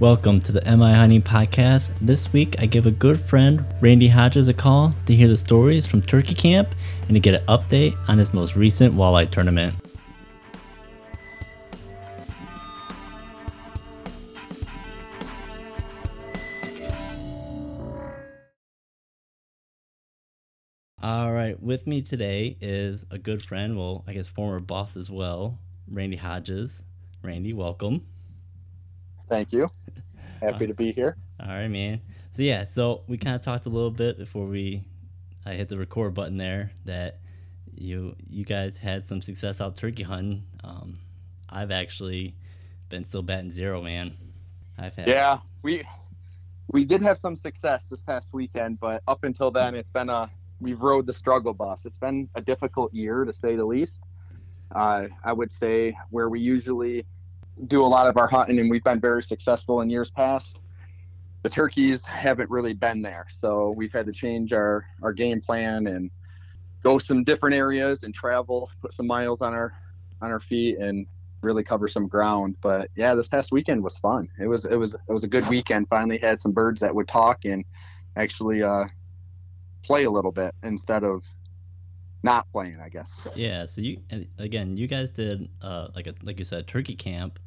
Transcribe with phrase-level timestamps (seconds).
[0.00, 1.90] Welcome to the MI Hunting Podcast.
[2.00, 5.86] This week, I give a good friend, Randy Hodges, a call to hear the stories
[5.86, 9.74] from Turkey Camp and to get an update on his most recent walleye tournament.
[21.02, 25.10] All right, with me today is a good friend, well, I guess former boss as
[25.10, 26.82] well, Randy Hodges.
[27.22, 28.06] Randy, welcome.
[29.30, 29.70] Thank you.
[30.42, 31.16] Happy to be here.
[31.40, 32.00] All right, man.
[32.32, 34.84] So yeah, so we kind of talked a little bit before we
[35.46, 37.20] I hit the record button there that
[37.74, 40.44] you you guys had some success out turkey hunting.
[40.64, 40.98] Um,
[41.48, 42.34] I've actually
[42.88, 44.16] been still batting zero, man.
[44.76, 45.84] I've had yeah, we
[46.72, 50.28] we did have some success this past weekend, but up until then, it's been a
[50.60, 51.84] we've rode the struggle bus.
[51.84, 54.02] It's been a difficult year to say the least.
[54.74, 57.06] Uh, I would say where we usually
[57.66, 60.62] do a lot of our hunting and we've been very successful in years past.
[61.42, 63.26] The turkeys haven't really been there.
[63.30, 66.10] So we've had to change our, our game plan and
[66.82, 69.72] go some different areas and travel, put some miles on our
[70.22, 71.06] on our feet and
[71.42, 72.56] really cover some ground.
[72.60, 74.28] But yeah, this past weekend was fun.
[74.38, 75.88] It was it was it was a good weekend.
[75.88, 77.64] Finally had some birds that would talk and
[78.16, 78.84] actually uh,
[79.82, 81.24] play a little bit instead of
[82.22, 83.26] not playing, I guess.
[83.34, 83.66] Yeah.
[83.66, 84.00] So you
[84.38, 87.38] again, you guys did uh, like a like you said, turkey camp,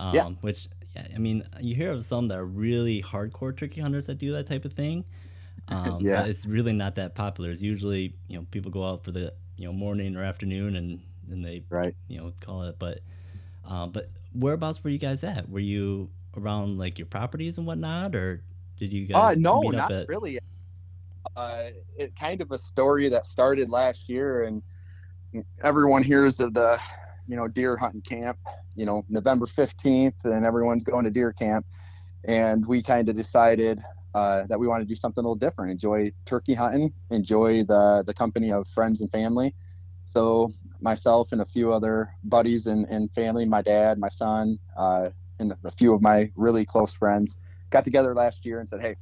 [0.00, 0.28] um, yeah.
[0.40, 0.68] Which
[1.14, 4.46] I mean, you hear of some that are really hardcore turkey hunters that do that
[4.46, 5.04] type of thing.
[5.68, 6.22] Um, yeah.
[6.22, 7.50] But it's really not that popular.
[7.50, 11.00] It's usually you know people go out for the you know morning or afternoon and
[11.28, 12.76] then they right you know call it.
[12.78, 13.00] But
[13.66, 15.48] um, but whereabouts were you guys at?
[15.48, 18.42] Were you around like your properties and whatnot, or
[18.78, 19.36] did you guys?
[19.36, 20.08] Uh, no, not at...
[20.08, 20.40] really.
[21.36, 24.62] Uh, it kind of a story that started last year, and
[25.62, 26.80] everyone hears of the
[27.30, 28.36] you know deer hunting camp
[28.74, 31.64] you know november 15th and everyone's going to deer camp.
[32.24, 33.80] And we kind of decided
[34.14, 38.02] uh, that we want to do something a little different enjoy turkey hunting enjoy the
[38.06, 39.54] the company of friends and family.
[40.04, 45.10] So myself and a few other buddies and, and family my dad my son uh,
[45.38, 47.36] and a few of my really close friends
[47.70, 48.96] got together last year and said hey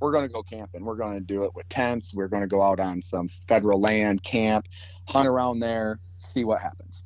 [0.00, 0.84] we're going to go camping.
[0.84, 2.12] We're going to do it with tents.
[2.12, 4.66] We're going to go out on some federal land camp
[5.06, 7.04] hunt around there see what happens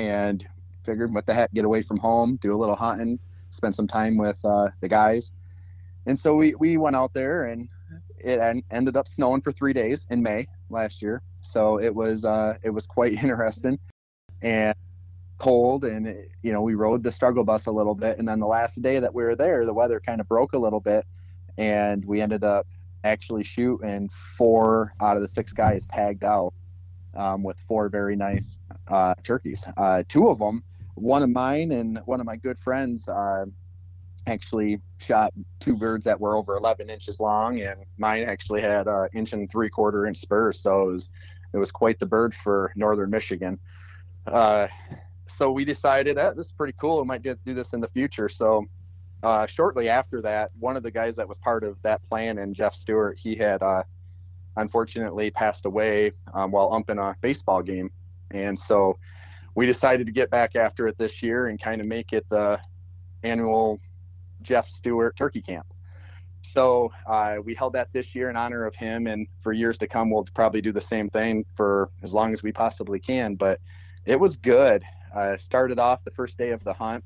[0.00, 0.46] and
[0.84, 3.18] figured what the heck get away from home do a little hunting
[3.50, 5.30] spend some time with uh, the guys.
[6.06, 7.68] And so we, we went out there and
[8.18, 11.22] it en- ended up snowing for three days in may last year.
[11.42, 13.78] So it was uh, it was quite interesting
[14.42, 14.74] and
[15.38, 18.18] cold and it, you know we rode the struggle bus a little bit.
[18.18, 20.58] And then the last day that we were there the weather kind of broke a
[20.58, 21.04] little bit
[21.58, 22.66] and we ended up
[23.04, 26.52] actually shooting four out of the six guys tagged out
[27.14, 29.66] um, with four very nice uh, turkeys.
[29.76, 30.62] Uh, two of them,
[30.94, 33.44] one of mine and one of my good friends, uh,
[34.26, 39.08] actually shot two birds that were over 11 inches long, and mine actually had an
[39.14, 40.60] inch and three quarter inch spurs.
[40.60, 41.08] So it was
[41.52, 43.58] it was quite the bird for northern Michigan.
[44.26, 44.68] Uh,
[45.26, 46.98] so we decided that this is pretty cool.
[47.00, 48.28] We might get do this in the future.
[48.28, 48.66] So
[49.22, 52.54] uh, shortly after that, one of the guys that was part of that plan and
[52.54, 53.82] Jeff Stewart, he had uh,
[54.56, 57.90] unfortunately passed away um, while umping a baseball game.
[58.30, 58.98] And so
[59.54, 62.60] we decided to get back after it this year and kind of make it the
[63.22, 63.80] annual
[64.42, 65.66] Jeff Stewart Turkey Camp.
[66.42, 69.86] So uh, we held that this year in honor of him, and for years to
[69.86, 73.34] come, we'll probably do the same thing for as long as we possibly can.
[73.34, 73.60] But
[74.06, 74.82] it was good.
[75.14, 77.04] Uh, started off the first day of the hunt.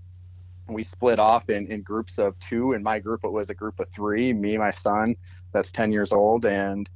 [0.68, 2.72] We split off in, in groups of two.
[2.72, 5.16] In my group, it was a group of three me, my son,
[5.52, 6.88] that's 10 years old, and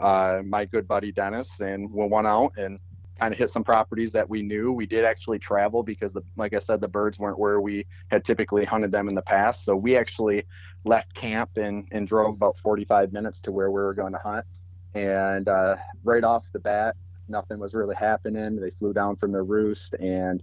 [0.00, 2.78] uh, my good buddy Dennis, and we went out and
[3.18, 4.72] kind of hit some properties that we knew.
[4.72, 8.24] We did actually travel because, the, like I said, the birds weren't where we had
[8.24, 9.64] typically hunted them in the past.
[9.64, 10.44] So we actually
[10.84, 14.46] left camp and, and drove about 45 minutes to where we were going to hunt.
[14.94, 16.96] And uh, right off the bat,
[17.28, 18.56] nothing was really happening.
[18.56, 20.42] They flew down from their roost and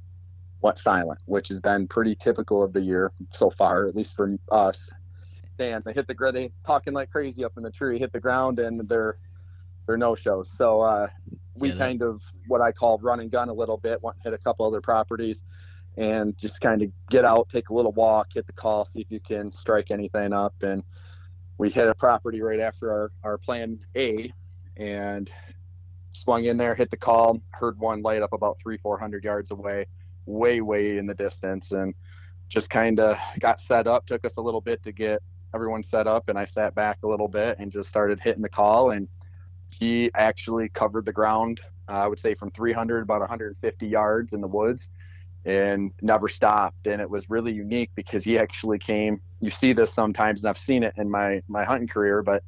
[0.61, 4.37] went silent, which has been pretty typical of the year so far, at least for
[4.51, 4.89] us.
[5.59, 8.19] And they hit the ground, they talking like crazy up in the tree, hit the
[8.19, 9.17] ground, and they're
[9.85, 10.51] they're no shows.
[10.57, 11.07] So uh,
[11.55, 14.33] we yeah, kind of what I call run and gun a little bit, went hit
[14.33, 15.43] a couple other properties
[15.97, 19.09] and just kind of get out, take a little walk, hit the call, see if
[19.09, 20.53] you can strike anything up.
[20.61, 20.83] And
[21.57, 24.31] we hit a property right after our, our plan A
[24.75, 25.31] and
[26.11, 29.85] swung in there, hit the call, heard one light up about three, 400 yards away,
[30.25, 31.71] way, way in the distance.
[31.71, 31.93] And
[32.49, 34.05] just kind of got set up.
[34.05, 35.21] Took us a little bit to get
[35.53, 36.29] everyone set up.
[36.29, 38.91] And I sat back a little bit and just started hitting the call.
[38.91, 39.07] And
[39.79, 44.41] he actually covered the ground, uh, I would say from 300 about 150 yards in
[44.41, 44.89] the woods
[45.45, 46.87] and never stopped.
[46.87, 49.21] And it was really unique because he actually came.
[49.39, 52.43] You see this sometimes, and I've seen it in my my hunting career, but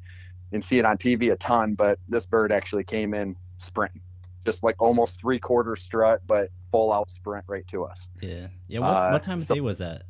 [0.52, 1.74] and see it on TV a ton.
[1.74, 4.02] But this bird actually came in sprinting,
[4.44, 8.08] just like almost three quarter strut, but full out sprint right to us.
[8.20, 8.80] Yeah, yeah.
[8.80, 10.02] What, uh, what time of so, day was that?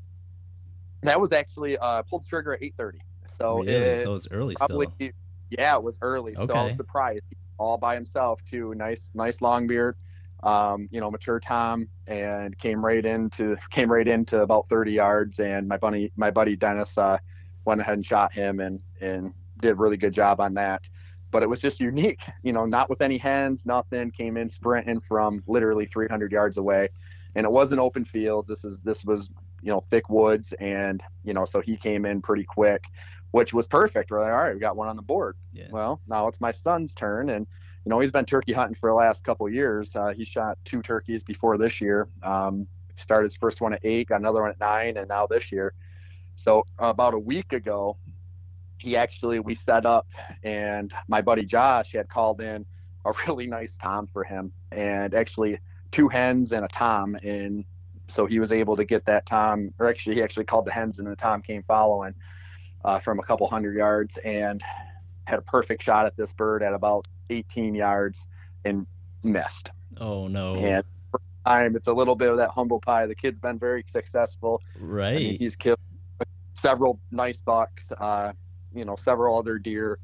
[1.03, 3.01] That was actually uh, pulled the trigger at eight thirty.
[3.27, 3.73] So really?
[3.73, 5.11] it, so it was early probably, still.
[5.51, 6.37] Yeah, it was early.
[6.37, 6.47] Okay.
[6.47, 7.23] So I was surprised.
[7.59, 8.73] All by himself too.
[8.77, 9.97] Nice, nice long beard
[10.43, 15.41] um, you know, mature Tom, and came right into came right into about 30 yards.
[15.41, 17.19] And my buddy, my buddy Dennis, uh,
[17.65, 20.89] went ahead and shot him, and and did a really good job on that.
[21.31, 24.11] But it was just unique, you know, not with any hens, nothing.
[24.13, 26.89] Came in sprinting from literally 300 yards away,
[27.35, 28.49] and it wasn't open fields.
[28.49, 29.31] This is this was
[29.61, 32.85] you know thick woods, and you know, so he came in pretty quick,
[33.31, 34.11] which was perfect.
[34.11, 35.37] We're like, all right, we got one on the board.
[35.53, 35.69] Yeah.
[35.71, 37.47] Well, now it's my son's turn, and
[37.85, 39.95] you know, he's been turkey hunting for the last couple years.
[39.95, 42.09] Uh, he shot two turkeys before this year.
[42.23, 42.67] Um,
[42.97, 45.75] started his first one at eight, got another one at nine, and now this year.
[46.37, 47.97] So about a week ago,
[48.79, 50.07] he actually we set up,
[50.43, 52.65] and my buddy Josh had called in
[53.05, 55.59] a really nice tom for him, and actually
[55.91, 57.65] two hens and a tom, and
[58.09, 60.99] so he was able to get that tom, or actually he actually called the hens,
[60.99, 62.15] and the tom came following
[62.89, 64.63] uh, from a couple hundred yards, and
[65.27, 68.27] had a perfect shot at this bird at about 18 yards
[68.65, 68.87] and
[69.23, 69.71] missed.
[69.99, 70.57] Oh no!
[70.57, 70.85] And
[71.45, 73.05] time, it's a little bit of that humble pie.
[73.05, 74.63] The kid's been very successful.
[74.81, 75.13] Right.
[75.13, 75.79] I mean, he's killed
[76.55, 77.93] several nice bucks.
[77.93, 78.33] Uh,
[78.75, 79.99] you know, several other deer,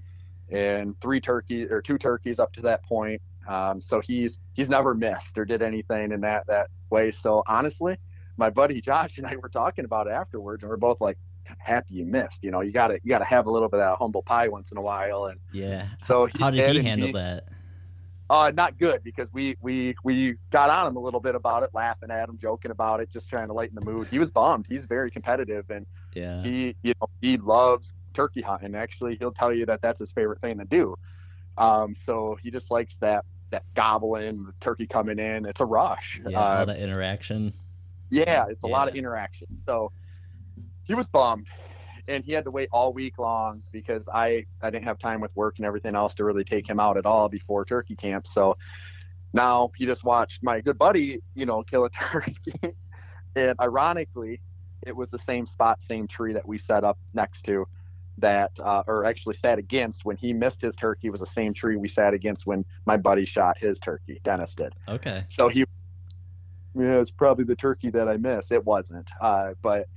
[0.51, 3.23] and three turkeys or two turkeys up to that point.
[3.49, 7.11] Um, so he's he's never missed or did anything in that that way.
[7.13, 7.97] So honestly,
[8.37, 11.17] my buddy Josh and I were talking about it afterwards, and we're both like,
[11.59, 12.45] happy you missed.
[12.45, 14.73] You know, you gotta you gotta have a little bit of that humble pie once
[14.73, 15.27] in a while.
[15.27, 15.87] And yeah.
[15.99, 17.45] So how did he handle he, that?
[18.31, 21.71] Uh, not good because we we we got on him a little bit about it,
[21.75, 24.09] laughing at him, joking about it, just trying to lighten the mood.
[24.09, 24.67] He was bummed.
[24.67, 28.75] He's very competitive, and yeah, he you know he loves turkey hunting.
[28.75, 30.97] Actually, he'll tell you that that's his favorite thing to do.
[31.59, 35.47] Um, so he just likes that that gobbling, the turkey coming in.
[35.47, 36.21] It's a rush.
[36.27, 37.53] Yeah, uh, all that interaction.
[38.11, 38.73] Yeah, it's a yeah.
[38.73, 39.49] lot of interaction.
[39.67, 39.93] So
[40.85, 41.47] he was bummed
[42.09, 45.35] and he had to wait all week long because I I didn't have time with
[45.35, 48.27] work and everything else to really take him out at all before turkey camp.
[48.27, 48.57] So
[49.33, 52.55] now he just watched my good buddy, you know, kill a turkey.
[53.37, 54.41] and ironically,
[54.87, 57.67] it was the same spot, same tree that we set up next to
[58.19, 61.77] that uh, or actually sat against when he missed his turkey was the same tree
[61.77, 65.65] we sat against when my buddy shot his turkey dennis did okay so he
[66.77, 69.89] yeah it's probably the turkey that i missed it wasn't uh, but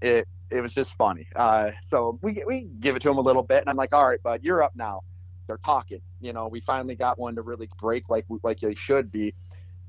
[0.00, 1.26] it it was just funny.
[1.36, 4.08] Uh, so we we give it to him a little bit, and I'm like, all
[4.08, 5.02] right, bud, you're up now.
[5.46, 6.00] They're talking.
[6.20, 9.34] You know, we finally got one to really break like like they should be,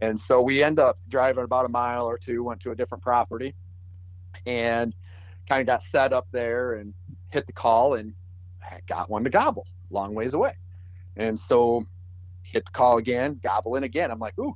[0.02, 3.04] and so we end up driving about a mile or two, went to a different
[3.04, 3.54] property,
[4.46, 4.94] and
[5.48, 6.94] kind of got set up there and
[7.32, 8.14] hit the call and
[8.88, 10.54] got one to gobble long ways away,
[11.16, 11.86] and so
[12.44, 14.12] hit the call again, gobbling again.
[14.12, 14.56] I'm like, ooh,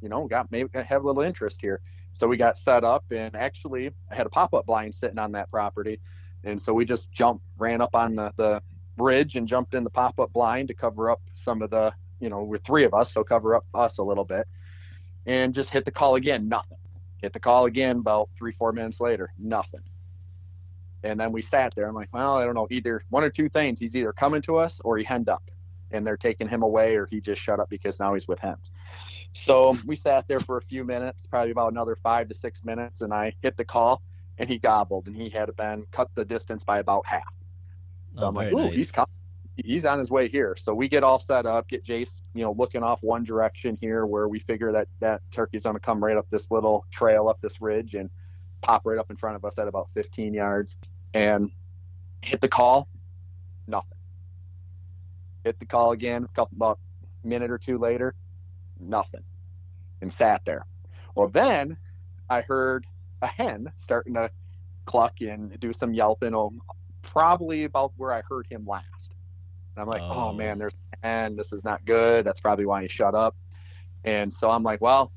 [0.00, 1.80] you know, got maybe have a little interest here.
[2.16, 5.32] So we got set up, and actually, I had a pop up blind sitting on
[5.32, 6.00] that property.
[6.44, 8.62] And so we just jumped, ran up on the, the
[8.96, 12.30] bridge and jumped in the pop up blind to cover up some of the, you
[12.30, 14.48] know, we're three of us, so cover up us a little bit.
[15.26, 16.78] And just hit the call again, nothing.
[17.20, 19.82] Hit the call again about three, four minutes later, nothing.
[21.02, 21.86] And then we sat there.
[21.86, 23.78] I'm like, well, I don't know, either one or two things.
[23.78, 25.42] He's either coming to us or he henned up
[25.90, 28.72] and they're taking him away or he just shut up because now he's with hens.
[29.36, 33.02] So we sat there for a few minutes, probably about another five to six minutes,
[33.02, 34.02] and I hit the call,
[34.38, 37.22] and he gobbled, and he had been cut the distance by about half.
[38.14, 38.74] So oh, I'm like, ooh, nice.
[38.74, 39.10] he's coming.
[39.56, 40.54] He's on his way here.
[40.56, 44.04] So we get all set up, get Jace, you know, looking off one direction here
[44.04, 47.40] where we figure that that turkey's going to come right up this little trail up
[47.40, 48.10] this ridge and
[48.60, 50.76] pop right up in front of us at about 15 yards
[51.14, 51.50] and
[52.20, 52.86] hit the call.
[53.66, 53.98] Nothing.
[55.44, 56.78] Hit the call again, a couple about
[57.24, 58.14] minute or two later
[58.80, 59.22] nothing,
[60.00, 60.64] and sat there.
[61.14, 61.76] Well, then
[62.28, 62.86] I heard
[63.22, 64.30] a hen starting to
[64.84, 66.60] cluck and do some yelping, um,
[67.02, 69.14] probably about where I heard him last.
[69.74, 71.36] And I'm like, oh, oh man, there's a hen.
[71.36, 72.24] This is not good.
[72.24, 73.36] That's probably why he shut up.
[74.04, 75.12] And so I'm like, well,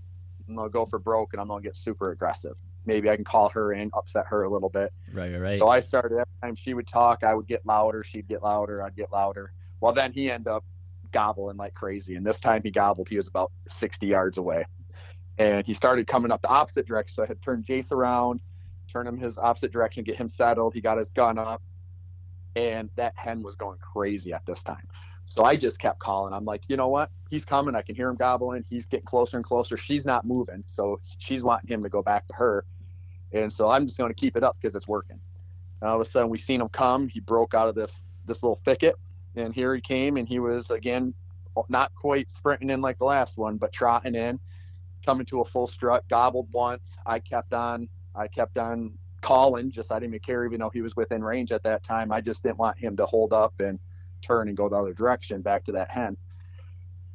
[0.48, 2.56] I'm gonna go for broke and I'm gonna get super aggressive.
[2.86, 4.92] Maybe I can call her and upset her a little bit.
[5.14, 5.60] Right, right.
[5.60, 8.82] So I started every time she would talk, I would get louder, she'd get louder,
[8.82, 9.54] I'd get louder.
[9.80, 10.64] Well, then he ended up
[11.12, 12.16] gobbling like crazy.
[12.16, 14.66] And this time he gobbled, he was about 60 yards away.
[15.38, 17.16] And he started coming up the opposite direction.
[17.16, 18.42] So I had turned Jace around,
[18.92, 20.74] turn him his opposite direction, get him settled.
[20.74, 21.62] He got his gun up.
[22.56, 24.88] And that hen was going crazy at this time.
[25.26, 26.34] So I just kept calling.
[26.34, 27.12] I'm like, you know what?
[27.30, 27.76] He's coming.
[27.76, 28.66] I can hear him gobbling.
[28.68, 29.78] He's getting closer and closer.
[29.78, 30.64] She's not moving.
[30.66, 32.66] So she's wanting him to go back to her.
[33.32, 35.20] And so I'm just going to keep it up because it's working.
[35.82, 37.08] And all of a sudden, we seen him come.
[37.08, 38.96] He broke out of this this little thicket,
[39.40, 40.18] and here he came.
[40.18, 41.14] And he was again
[41.68, 44.40] not quite sprinting in like the last one, but trotting in,
[45.06, 46.08] coming to a full strut.
[46.10, 46.98] Gobbled once.
[47.06, 47.90] I kept on.
[48.16, 49.72] I kept on calling.
[49.72, 52.12] Just I didn't even care, even though he was within range at that time.
[52.12, 53.80] I just didn't want him to hold up and
[54.22, 56.18] turn and go the other direction back to that hen.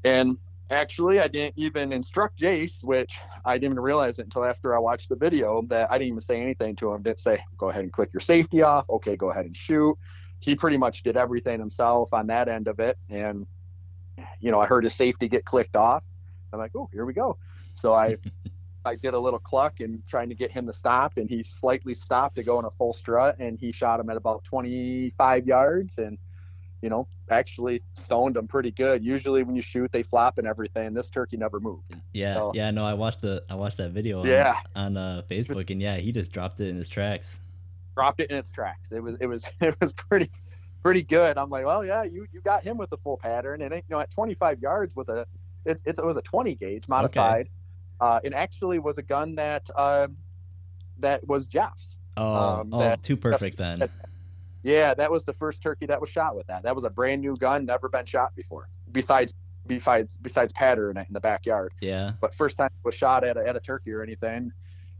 [0.04, 0.38] And
[0.70, 4.78] actually, I didn't even instruct Jace, which I didn't even realize it until after I
[4.78, 7.02] watched the video that I didn't even say anything to him.
[7.02, 8.88] Didn't say, go ahead and click your safety off.
[8.88, 9.96] Okay, go ahead and shoot.
[10.44, 12.98] He pretty much did everything himself on that end of it.
[13.08, 13.46] And,
[14.40, 16.02] you know, I heard his safety get clicked off.
[16.52, 17.38] I'm like, oh, here we go.
[17.72, 18.18] So I
[18.84, 21.94] I did a little cluck and trying to get him to stop, and he slightly
[21.94, 25.98] stopped to go in a full strut, and he shot him at about 25 yards,
[25.98, 26.18] and
[26.82, 29.02] you know, actually stoned him pretty good.
[29.02, 30.92] Usually when you shoot, they flop and everything.
[30.92, 31.94] This turkey never moved.
[32.12, 32.70] Yeah, so, yeah.
[32.70, 34.22] No, I watched the I watched that video.
[34.22, 34.56] Yeah.
[34.76, 37.40] On, on uh, Facebook, and yeah, he just dropped it in his tracks.
[37.94, 38.92] Dropped it in its tracks.
[38.92, 40.30] It was it was it was pretty
[40.82, 41.38] pretty good.
[41.38, 44.00] I'm like, well, yeah, you you got him with the full pattern, and you know,
[44.00, 45.26] at 25 yards with a
[45.64, 47.46] it, it was a 20 gauge modified.
[47.46, 47.50] Okay.
[48.00, 50.08] Uh, it actually was a gun that uh,
[50.98, 51.96] that was Jeff's.
[52.16, 53.80] Oh, um, oh, too perfect then.
[53.80, 53.90] That,
[54.62, 56.62] yeah, that was the first turkey that was shot with that.
[56.62, 58.68] That was a brand new gun, never been shot before.
[58.92, 59.34] Besides,
[59.66, 61.74] besides, besides pattern in the backyard.
[61.80, 62.12] Yeah.
[62.20, 64.52] But first time it was shot at a, at a turkey or anything,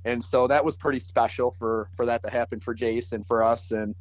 [0.04, 3.42] and so that was pretty special for for that to happen for Jace and for
[3.42, 3.94] us, and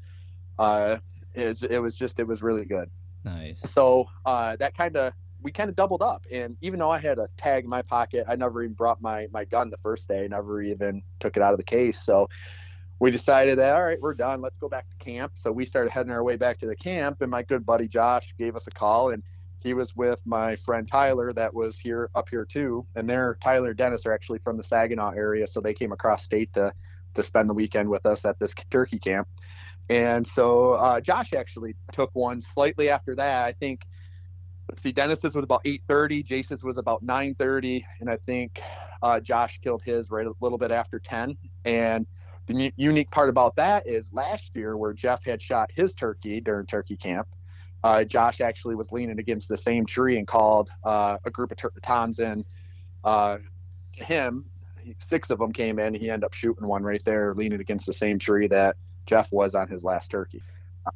[0.60, 0.98] uh,
[1.34, 2.90] it, it was just it was really good.
[3.24, 3.60] Nice.
[3.60, 6.26] So uh, that kind of we kind of doubled up.
[6.32, 9.28] And even though I had a tag in my pocket, I never even brought my
[9.32, 10.28] my gun the first day.
[10.28, 12.04] Never even took it out of the case.
[12.04, 12.30] So
[13.00, 14.42] we decided that all right, we're done.
[14.42, 15.34] Let's go back to camp.
[15.36, 18.34] So we started heading our way back to the camp, and my good buddy Josh
[18.38, 19.24] gave us a call, and
[19.64, 22.86] he was with my friend Tyler that was here up here too.
[22.96, 26.24] And they're Tyler and Dennis are actually from the Saginaw area, so they came across
[26.24, 26.74] state to
[27.16, 29.28] to spend the weekend with us at this turkey camp.
[29.90, 33.46] And so uh, Josh actually took one slightly after that.
[33.46, 33.86] I think
[34.78, 38.62] see, Dennis's was about 8:30, Jace's was about 9:30, and I think
[39.02, 41.38] uh, Josh killed his right a little bit after 10.
[41.66, 42.06] And
[42.48, 46.66] the unique part about that is last year, where Jeff had shot his turkey during
[46.66, 47.28] turkey camp,
[47.84, 51.58] uh, Josh actually was leaning against the same tree and called uh, a group of
[51.82, 52.46] toms in
[53.04, 53.38] uh,
[53.94, 54.46] to him.
[55.00, 55.94] Six of them came in.
[55.94, 58.76] He ended up shooting one right there, leaning against the same tree that
[59.06, 60.42] Jeff was on his last turkey.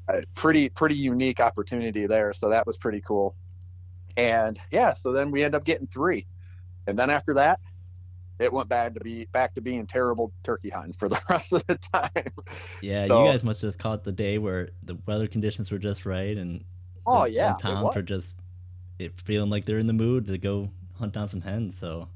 [0.10, 2.34] Uh, pretty pretty unique opportunity there.
[2.34, 3.36] So that was pretty cool.
[4.17, 6.25] And yeah, so then we end up getting three.
[6.88, 7.60] And then after that,
[8.39, 11.65] it went bad to be back to being terrible turkey hunting for the rest of
[11.67, 12.32] the time.
[12.82, 16.06] Yeah, so, you guys must just caught the day where the weather conditions were just
[16.06, 16.63] right and
[17.08, 18.36] oh the, yeah, toms for just
[19.00, 21.78] it feeling like they're in the mood to go hunt down some hens.
[21.78, 22.08] So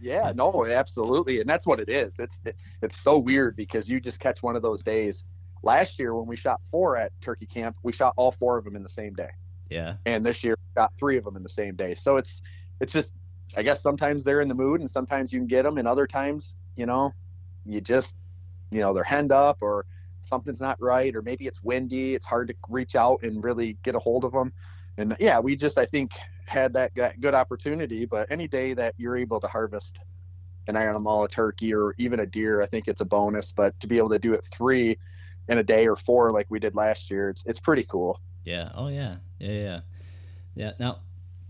[0.00, 2.14] yeah, no, absolutely, and that's what it is.
[2.18, 5.24] It's it, it's so weird because you just catch one of those days.
[5.62, 8.76] Last year when we shot four at turkey camp, we shot all four of them
[8.76, 9.30] in the same day.
[9.70, 9.94] Yeah.
[10.04, 11.94] And this year got three of them in the same day.
[11.94, 12.42] So it's
[12.80, 13.14] it's just
[13.56, 16.06] I guess sometimes they're in the mood and sometimes you can get them and other
[16.06, 17.12] times, you know,
[17.64, 18.14] you just
[18.70, 19.86] you know, they're henned up or
[20.26, 23.94] something's not right or maybe it's windy, it's hard to reach out and really get
[23.94, 24.52] a hold of them.
[24.96, 26.12] And yeah, we just I think
[26.46, 29.98] had that, that good opportunity, but any day that you're able to harvest
[30.66, 33.86] an animal, a turkey or even a deer, I think it's a bonus, but to
[33.86, 34.96] be able to do it 3
[35.48, 38.20] in a day or 4 like we did last year, it's it's pretty cool.
[38.44, 38.70] Yeah.
[38.74, 39.16] Oh yeah.
[39.38, 39.52] Yeah.
[39.52, 39.80] Yeah.
[40.54, 40.72] Yeah.
[40.78, 41.00] Now,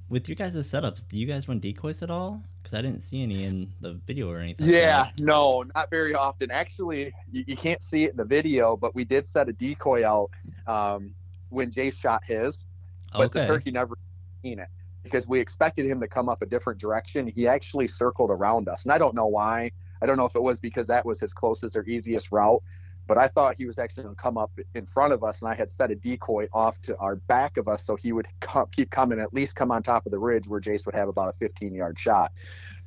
[0.09, 2.43] with your guys' setups, do you guys run decoys at all?
[2.65, 4.71] Because I didn't see any in the video or anything.
[4.71, 5.03] Yeah.
[5.03, 6.51] Like no, not very often.
[6.51, 10.03] Actually, you, you, can't see it in the video, but we did set a decoy
[10.03, 10.31] out
[10.67, 11.15] um,
[11.51, 12.65] when Jay shot his,
[13.13, 13.41] but okay.
[13.41, 13.99] the turkey never
[14.43, 14.69] seen it
[15.03, 17.27] because we expected him to come up a different direction.
[17.27, 19.71] He actually circled around us, and I don't know why.
[20.01, 22.63] I don't know if it was because that was his closest or easiest route,
[23.07, 25.49] but I thought he was actually going to come up in front of us, and
[25.49, 28.67] I had set a decoy off to our back of us so he would come,
[28.73, 31.35] keep coming, at least come on top of the ridge where Jace would have about
[31.35, 32.33] a 15 yard shot.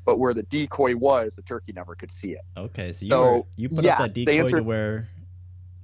[0.05, 2.41] But where the decoy was, the turkey never could see it.
[2.55, 5.09] Okay, so you so, were, you put yeah, up that decoy answered, to where,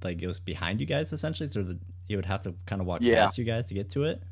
[0.02, 2.86] like, it was behind you guys essentially, so that you would have to kind of
[2.86, 3.24] walk yeah.
[3.24, 4.22] past you guys to get to it,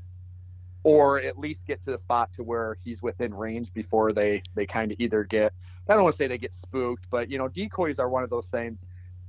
[0.82, 4.66] or at least get to the spot to where he's within range before they they
[4.66, 5.52] kind of either get.
[5.88, 8.30] I don't want to say they get spooked, but you know, decoys are one of
[8.30, 8.86] those things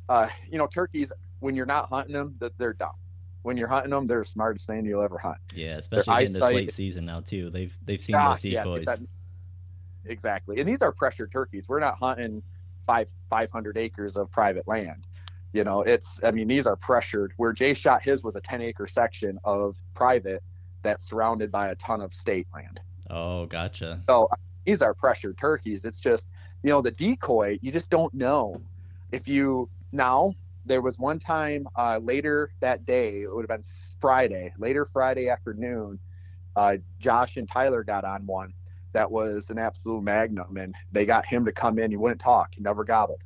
[0.09, 2.95] uh, you know, turkeys when you're not hunting them, that they're dumb.
[3.41, 5.37] When you're hunting them, they're the smartest thing you'll ever hunt.
[5.53, 7.49] Yeah, especially in this late season now too.
[7.49, 8.83] They've they've seen gosh, those decoys.
[8.87, 8.99] Yeah, that,
[10.05, 11.65] exactly, and these are pressured turkeys.
[11.67, 12.41] We're not hunting
[12.85, 15.05] five five hundred acres of private land.
[15.51, 17.33] You know, it's I mean these are pressured.
[17.37, 20.41] Where Jay shot his was a ten acre section of private,
[20.83, 22.79] that's surrounded by a ton of state land.
[23.09, 24.01] Oh, gotcha.
[24.07, 24.29] So
[24.65, 25.85] these are pressured turkeys.
[25.85, 26.27] It's just,
[26.63, 28.61] you know, the decoy, you just don't know.
[29.11, 30.33] If you now,
[30.65, 33.69] there was one time uh, later that day, it would have been
[33.99, 35.99] Friday, later Friday afternoon,
[36.55, 38.53] uh, Josh and Tyler got on one
[38.93, 41.91] that was an absolute magnum, and they got him to come in.
[41.91, 43.21] He wouldn't talk, he never gobbled,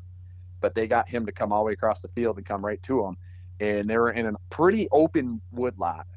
[0.61, 2.81] but they got him to come all the way across the field and come right
[2.83, 3.17] to him.
[3.59, 6.07] And they were in a pretty open woodlot.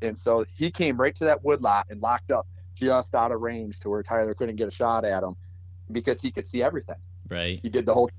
[0.00, 3.80] And so he came right to that woodlot and locked up just out of range
[3.80, 5.34] to where Tyler couldn't get a shot at him
[5.92, 6.96] because he could see everything.
[7.28, 7.58] Right.
[7.62, 8.10] He did the whole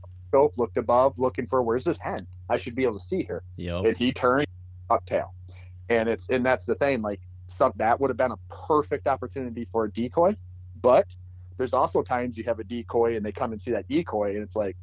[0.57, 2.25] looked above, looking for where's this hen?
[2.49, 3.43] I should be able to see her.
[3.55, 3.85] Yep.
[3.85, 4.47] And he turned
[4.89, 5.33] up tail.
[5.89, 9.65] And it's and that's the thing, like some that would have been a perfect opportunity
[9.65, 10.35] for a decoy,
[10.81, 11.15] but
[11.57, 14.41] there's also times you have a decoy and they come and see that decoy and
[14.43, 14.75] it's like,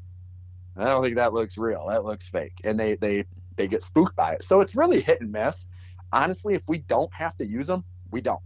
[0.76, 1.86] I don't think that looks real.
[1.88, 2.54] That looks fake.
[2.64, 3.24] And they they
[3.56, 4.44] they get spooked by it.
[4.44, 5.66] So it's really hit and miss.
[6.12, 8.42] Honestly, if we don't have to use them, we don't.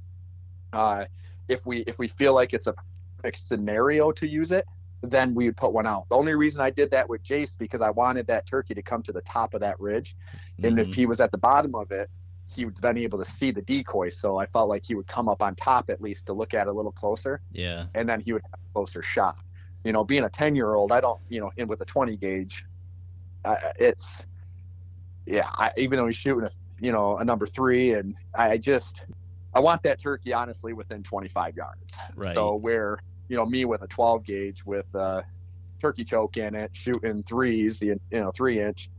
[0.72, 1.04] Uh,
[1.48, 2.74] if we if we feel like it's a
[3.16, 4.66] perfect scenario to use it,
[5.02, 6.08] then we would put one out.
[6.08, 9.02] The only reason I did that with Jace because I wanted that turkey to come
[9.02, 10.16] to the top of that ridge,
[10.62, 10.90] and mm-hmm.
[10.90, 12.10] if he was at the bottom of it,
[12.48, 14.08] he would then be able to see the decoy.
[14.10, 16.66] So I felt like he would come up on top at least to look at
[16.66, 17.40] it a little closer.
[17.52, 17.86] Yeah.
[17.94, 19.38] And then he would have a closer shot.
[19.84, 22.16] You know, being a ten year old, I don't, you know, in with a twenty
[22.16, 22.64] gauge,
[23.44, 24.26] I, it's,
[25.26, 25.48] yeah.
[25.52, 26.50] I, even though he's shooting a,
[26.80, 29.02] you know, a number three, and I just,
[29.54, 31.98] I want that turkey honestly within 25 yards.
[32.14, 32.34] Right.
[32.34, 35.24] So where you know me with a 12 gauge with a
[35.80, 38.90] turkey choke in it, shooting threes, the you know, three inch,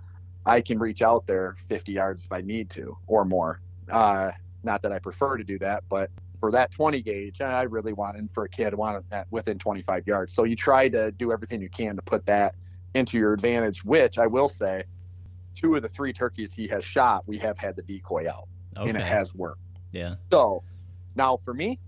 [0.46, 3.60] I can reach out there 50 yards if I need to or more.
[3.89, 4.31] Uh,
[4.63, 8.29] not that I prefer to do that, but for that 20 gauge, I really wanted
[8.34, 10.34] for a kid, wanted that within 25 yards.
[10.34, 12.55] So you try to do everything you can to put that
[12.93, 13.84] into your advantage.
[13.84, 14.84] Which I will say,
[15.55, 18.89] two of the three turkeys he has shot, we have had the decoy out, okay.
[18.89, 19.62] and it has worked.
[19.91, 20.15] Yeah.
[20.31, 20.63] So
[21.15, 21.79] now for me,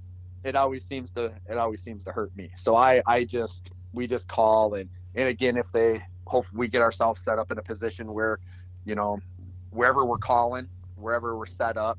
[0.44, 2.52] it always seems to it always seems to hurt me.
[2.56, 6.82] So I I just we just call and and again if they hope we get
[6.82, 8.40] ourselves set up in a position where
[8.86, 9.20] you know
[9.72, 11.98] wherever we're calling wherever we're set up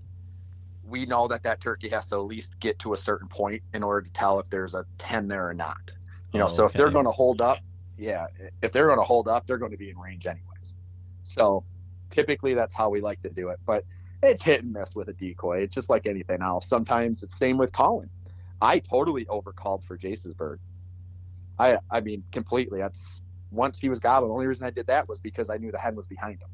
[0.84, 3.82] we know that that turkey has to at least get to a certain point in
[3.82, 5.92] order to tell if there's a 10 there or not
[6.32, 7.58] you know oh, so if they're going to hold up
[7.98, 8.26] yeah
[8.62, 10.74] if they're going to hold up they're going to be in range anyways
[11.22, 11.64] so
[12.08, 13.84] typically that's how we like to do it but
[14.22, 15.60] it's hit and miss with a decoy.
[15.60, 16.66] It's just like anything else.
[16.66, 18.10] Sometimes it's same with calling.
[18.60, 20.60] I totally overcalled for Jace's bird.
[21.58, 22.78] I I mean completely.
[22.78, 24.30] That's once he was gobbling.
[24.30, 26.48] The only reason I did that was because I knew the hen was behind him.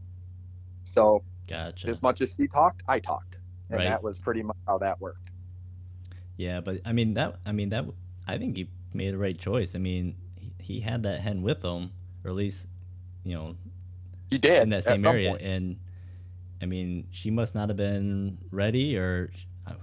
[0.85, 1.89] So gotcha.
[1.89, 3.39] As much as he talked, I talked,
[3.71, 3.85] and right.
[3.85, 5.31] that was pretty much how that worked.
[6.37, 7.37] Yeah, but I mean that.
[7.47, 7.85] I mean that.
[8.27, 9.75] I think he made the right choice.
[9.75, 11.93] I mean, he, he had that hen with him,
[12.25, 12.67] or at least,
[13.25, 13.57] you know,
[14.31, 15.43] he did in that same area, point.
[15.43, 15.77] and
[16.61, 19.31] I mean, she must not have been ready, or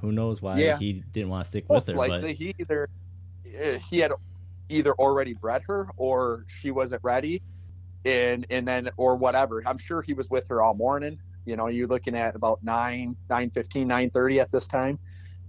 [0.01, 0.77] who knows why yeah.
[0.77, 1.99] he didn't want to stick Most with her.
[1.99, 2.89] Likely, but he either
[3.55, 4.11] eh, he had
[4.69, 7.41] either already bred her, or she wasn't ready,
[8.05, 9.61] and and then or whatever.
[9.65, 11.19] I'm sure he was with her all morning.
[11.45, 14.99] You know, you're looking at about nine, nine fifteen, nine thirty at this time.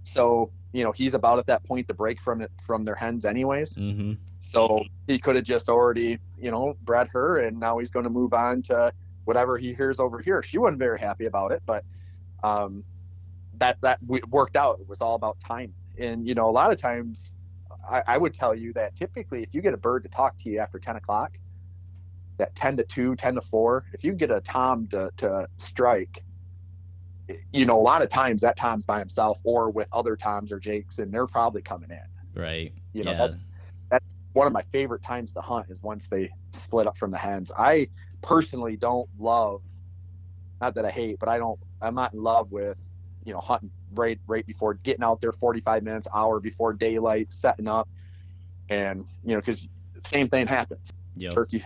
[0.03, 3.25] So you know he's about at that point to break from it from their hens,
[3.25, 3.73] anyways.
[3.73, 4.13] Mm-hmm.
[4.39, 8.09] So he could have just already you know bred her, and now he's going to
[8.09, 8.91] move on to
[9.23, 10.43] whatever he hears over here.
[10.43, 11.83] She wasn't very happy about it, but
[12.43, 12.83] um,
[13.59, 14.79] that that worked out.
[14.79, 15.73] It was all about time.
[15.97, 17.31] And you know, a lot of times,
[17.89, 20.49] I, I, would tell you that typically, if you get a bird to talk to
[20.49, 21.37] you after ten o'clock,
[22.37, 26.23] that ten to two, 10 to four, if you get a tom to to strike,
[27.53, 30.59] you know, a lot of times that tom's by himself or with other toms or
[30.59, 32.41] jakes, and they're probably coming in.
[32.41, 32.73] Right.
[32.93, 33.27] You know, yeah.
[33.27, 33.43] that's,
[33.89, 37.17] that's one of my favorite times to hunt is once they split up from the
[37.17, 37.51] hens.
[37.57, 37.87] I
[38.21, 39.61] personally don't love
[40.61, 42.77] not that I hate, but I don't I'm not in love with,
[43.25, 47.67] you know, hunting right right before getting out there 45 minutes, hour before daylight, setting
[47.67, 47.89] up.
[48.69, 49.67] And, you know, because
[50.05, 50.91] same thing happens.
[51.17, 51.33] Yep.
[51.33, 51.63] Turkeys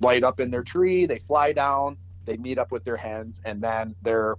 [0.00, 3.62] light up in their tree, they fly down, they meet up with their hens, and
[3.62, 4.36] then they're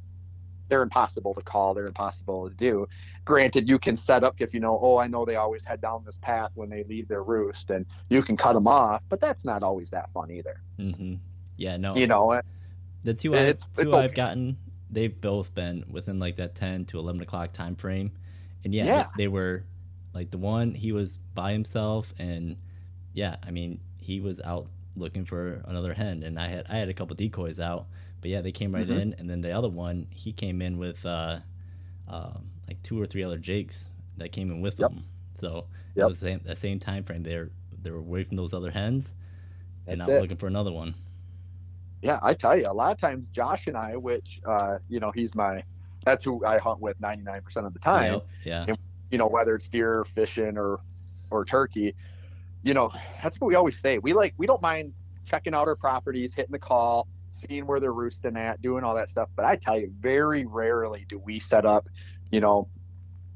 [0.69, 1.73] they're impossible to call.
[1.73, 2.87] They're impossible to do.
[3.23, 6.03] Granted, you can set up if you know, oh, I know they always head down
[6.05, 9.45] this path when they leave their roost, and you can cut them off, but that's
[9.45, 10.61] not always that fun either.
[10.77, 11.15] Mm-hmm.
[11.55, 11.95] Yeah, no.
[11.95, 12.41] You know,
[13.03, 14.57] the two, I've, it's, two it's I've gotten,
[14.89, 18.11] they've both been within like that 10 to 11 o'clock time frame.
[18.63, 19.03] And yeah, yeah.
[19.15, 19.65] They, they were
[20.13, 22.13] like the one, he was by himself.
[22.19, 22.57] And
[23.13, 26.23] yeah, I mean, he was out looking for another hen.
[26.23, 27.87] And I had, I had a couple decoys out.
[28.21, 28.99] But yeah, they came right mm-hmm.
[28.99, 29.15] in.
[29.17, 31.39] And then the other one, he came in with uh,
[32.07, 32.33] uh,
[32.67, 34.91] like two or three other jakes that came in with yep.
[34.91, 35.03] him.
[35.39, 36.05] So yep.
[36.05, 37.23] it was the same, that same time frame.
[37.23, 39.13] They're, they were away from those other hens
[39.85, 40.21] and That's out it.
[40.21, 40.95] looking for another one
[42.01, 45.11] yeah, I tell you, a lot of times Josh and I, which uh, you know,
[45.11, 45.63] he's my
[46.05, 48.19] that's who I hunt with 99% of the time.
[48.45, 48.65] Yeah.
[48.67, 48.77] And,
[49.11, 50.79] you know, whether it's deer, fishing, or
[51.29, 51.95] or turkey,
[52.63, 53.97] you know, that's what we always say.
[53.97, 54.93] We like we don't mind
[55.25, 59.09] checking out our properties, hitting the call, seeing where they're roosting at, doing all that
[59.09, 59.29] stuff.
[59.35, 61.87] But I tell you, very rarely do we set up,
[62.31, 62.69] you know,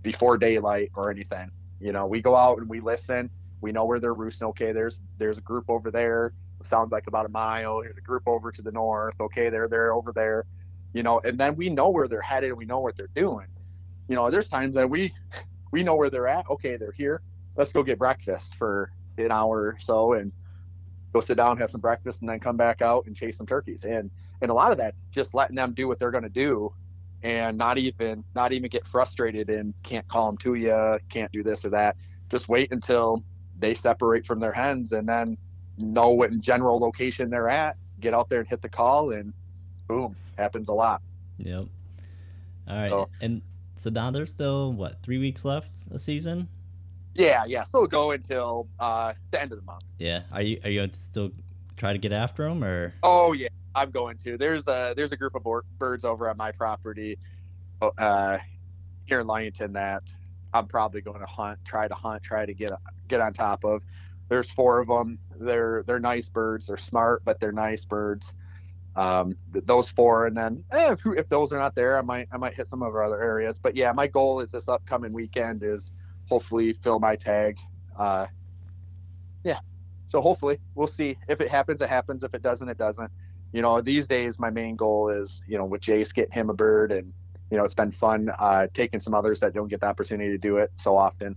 [0.02, 1.52] before daylight or anything.
[1.80, 3.30] You know, we go out and we listen.
[3.60, 4.48] We know where they're roosting.
[4.50, 6.34] Okay, there's there's a group over there.
[6.66, 7.82] Sounds like about a mile.
[7.82, 9.16] There's a group over to the north.
[9.20, 10.46] Okay, they're there over there.
[10.94, 13.48] You know, and then we know where they're headed we know what they're doing.
[14.08, 15.14] You know, there's times that we
[15.72, 16.50] we know where they're at.
[16.50, 17.22] Okay, they're here.
[17.56, 20.32] Let's go get breakfast for an hour or so and
[21.14, 23.86] go sit down, have some breakfast, and then come back out and chase some turkeys.
[23.86, 24.10] And
[24.42, 26.74] and a lot of that's just letting them do what they're going to do,
[27.24, 31.44] and not even not even get frustrated and can't call them to you, can't do
[31.44, 31.96] this or that.
[32.30, 33.24] Just wait until
[33.60, 35.38] they separate from their hens, and then
[35.78, 37.78] know what general location they're at.
[38.00, 39.34] Get out there and hit the call, and
[39.88, 41.02] boom, happens a lot.
[41.38, 41.66] Yep.
[42.68, 43.42] All right, so, and
[43.78, 46.48] so now there's still what three weeks left a season.
[47.14, 47.64] Yeah, yeah.
[47.64, 49.84] Still go until uh, the end of the month.
[49.98, 50.22] Yeah.
[50.32, 51.32] Are you are you going to still
[51.78, 52.94] try to get after them or?
[53.04, 54.38] Oh yeah, I'm going to.
[54.38, 55.46] There's a there's a group of
[55.78, 57.18] birds over at my property,
[57.82, 58.38] uh,
[59.06, 60.04] here in Lyington that
[60.54, 62.72] I'm probably going to hunt, try to hunt, try to get
[63.08, 63.84] get on top of.
[64.32, 65.20] There's four of them.
[65.38, 66.68] They're they're nice birds.
[66.68, 68.34] They're smart, but they're nice birds.
[68.96, 72.30] Um, th- those four, and then eh, if, if those are not there, I might
[72.32, 73.60] I might hit some of our other areas.
[73.60, 75.92] But yeah, my goal is this upcoming weekend is
[76.30, 77.60] hopefully fill my tag.
[78.00, 78.28] Uh,
[79.44, 79.60] yeah.
[80.08, 81.18] So hopefully we'll see.
[81.28, 82.24] If it happens, it happens.
[82.24, 83.12] If it doesn't, it doesn't.
[83.52, 86.54] You know, these days my main goal is, you know, with Jace getting him a
[86.54, 87.12] bird and,
[87.50, 90.38] you know, it's been fun uh, taking some others that don't get the opportunity to
[90.38, 91.36] do it so often.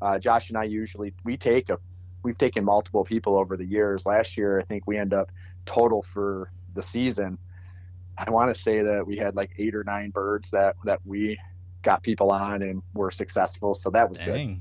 [0.00, 1.78] Uh, Josh and I usually, we take a,
[2.22, 4.06] we've taken multiple people over the years.
[4.06, 5.30] Last year, I think we end up
[5.66, 7.38] total for the season.
[8.18, 11.38] I want to say that we had like eight or nine birds that, that we
[11.82, 13.74] got people on and were successful.
[13.74, 14.26] So that was Dang.
[14.26, 14.60] good.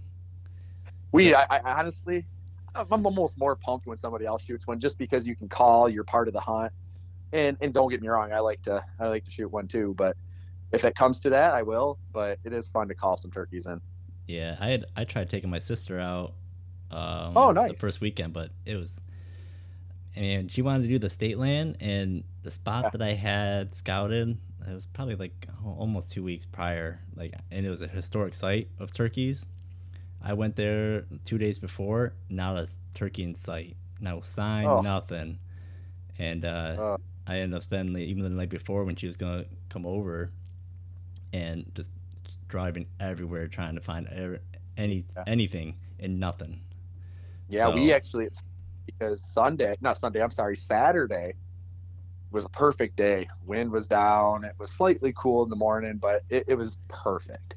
[1.12, 2.26] We, I, I, honestly,
[2.76, 6.04] I'm almost more pumped when somebody else shoots one, just because you can call, you're
[6.04, 6.72] part of the hunt.
[7.32, 9.93] And and don't get me wrong, I like to I like to shoot one too.
[9.95, 10.17] But
[10.72, 12.00] if it comes to that, I will.
[12.12, 13.80] But it is fun to call some turkeys in.
[14.28, 16.34] Yeah, I had I tried taking my sister out.
[16.91, 17.71] Um, oh, nice.
[17.71, 18.99] The first weekend, but it was.
[20.15, 22.89] Mean, she wanted to do the state land, and the spot yeah.
[22.89, 27.69] that I had scouted it was probably like almost two weeks prior, like, and it
[27.69, 29.45] was a historic site of turkeys.
[30.21, 34.82] I went there two days before, not a turkey in sight, no sign, oh.
[34.82, 35.39] nothing,
[36.17, 36.97] and uh, oh.
[37.25, 40.32] I ended up spending even the night before when she was gonna come over,
[41.32, 41.89] and just
[42.47, 44.39] driving everywhere trying to find
[44.78, 45.23] any yeah.
[45.25, 46.62] anything and nothing.
[47.50, 48.44] Yeah, so, we actually it's
[48.86, 51.34] because Sunday, not Sunday, I'm sorry, Saturday
[52.32, 53.28] was a perfect day.
[53.46, 54.44] Wind was down.
[54.44, 57.56] It was slightly cool in the morning, but it, it was perfect.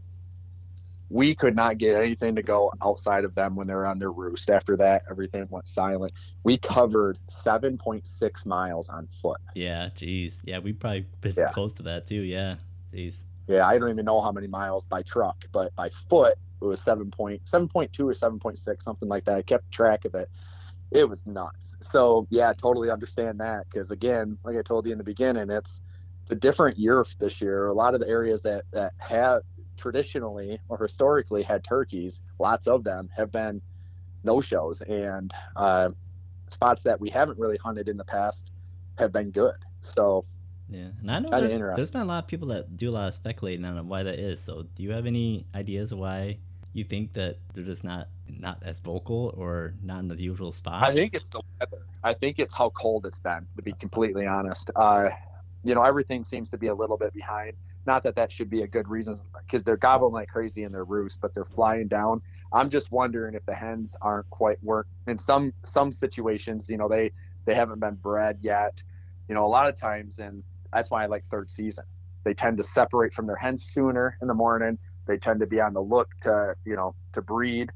[1.10, 4.12] We could not get anything to go outside of them when they were on their
[4.12, 4.48] roost.
[4.48, 6.12] After that, everything went silent.
[6.42, 9.38] We covered 7.6 miles on foot.
[9.54, 10.40] Yeah, geez.
[10.42, 11.50] Yeah, we probably yeah.
[11.52, 12.22] close to that too.
[12.22, 12.56] Yeah,
[12.94, 13.24] geez.
[13.46, 16.80] Yeah, I don't even know how many miles by truck, but by foot it was
[16.80, 19.36] 7.7.2 or 7.6, something like that.
[19.36, 20.28] I kept track of it
[20.92, 21.74] it was nuts.
[21.80, 25.80] So yeah, totally understand that because again, like I told you in the beginning, it's
[26.22, 27.66] it's a different year this year.
[27.66, 29.42] A lot of the areas that that have
[29.76, 33.60] traditionally or historically had turkeys, lots of them have been
[34.22, 35.90] no shows, and uh,
[36.50, 38.52] spots that we haven't really hunted in the past
[38.98, 39.56] have been good.
[39.80, 40.24] So
[40.68, 43.08] yeah, and I know there's, there's been a lot of people that do a lot
[43.08, 44.40] of speculating on why that is.
[44.40, 46.38] So do you have any ideas why
[46.72, 50.82] you think that they're just not not as vocal or not in the usual spot?
[50.82, 51.84] I think it's the weather.
[52.02, 53.46] I think it's how cold it's been.
[53.56, 55.10] To be completely honest, uh,
[55.64, 57.54] you know, everything seems to be a little bit behind.
[57.84, 60.84] Not that that should be a good reason, because they're gobbling like crazy in their
[60.84, 62.22] roost, but they're flying down.
[62.52, 64.86] I'm just wondering if the hens aren't quite work.
[65.08, 67.10] In some some situations, you know, they
[67.44, 68.82] they haven't been bred yet.
[69.28, 71.84] You know, a lot of times, and that's why I like third season.
[72.24, 75.60] They tend to separate from their hens sooner in the morning they tend to be
[75.60, 77.70] on the look to you know to breed.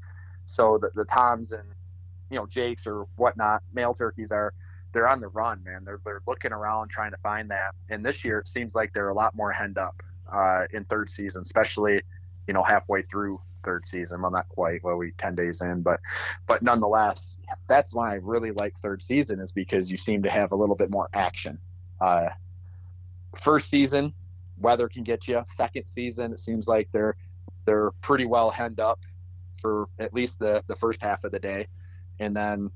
[0.45, 1.67] So the, the toms and
[2.29, 4.53] you know jakes or whatnot, male turkeys are
[4.93, 5.83] they're on the run, man.
[5.83, 7.75] They're they're looking around trying to find that.
[7.89, 11.09] And this year it seems like they're a lot more henned up uh, in third
[11.09, 12.01] season, especially
[12.47, 14.21] you know halfway through third season.
[14.21, 14.83] Well, not quite.
[14.83, 15.99] Well, we ten days in, but
[16.47, 17.37] but nonetheless,
[17.67, 20.75] that's why I really like third season is because you seem to have a little
[20.75, 21.59] bit more action.
[21.99, 22.29] Uh,
[23.41, 24.13] first season,
[24.59, 25.43] weather can get you.
[25.55, 27.15] Second season, it seems like they're
[27.65, 28.99] they're pretty well henned up
[29.61, 31.67] for at least the the first half of the day,
[32.19, 32.71] and then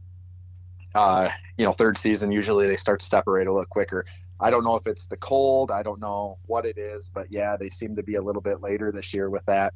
[0.95, 4.05] uh, you know third season usually they start to separate a little quicker.
[4.39, 5.69] I don't know if it's the cold.
[5.69, 8.59] I don't know what it is, but yeah, they seem to be a little bit
[8.59, 9.73] later this year with that.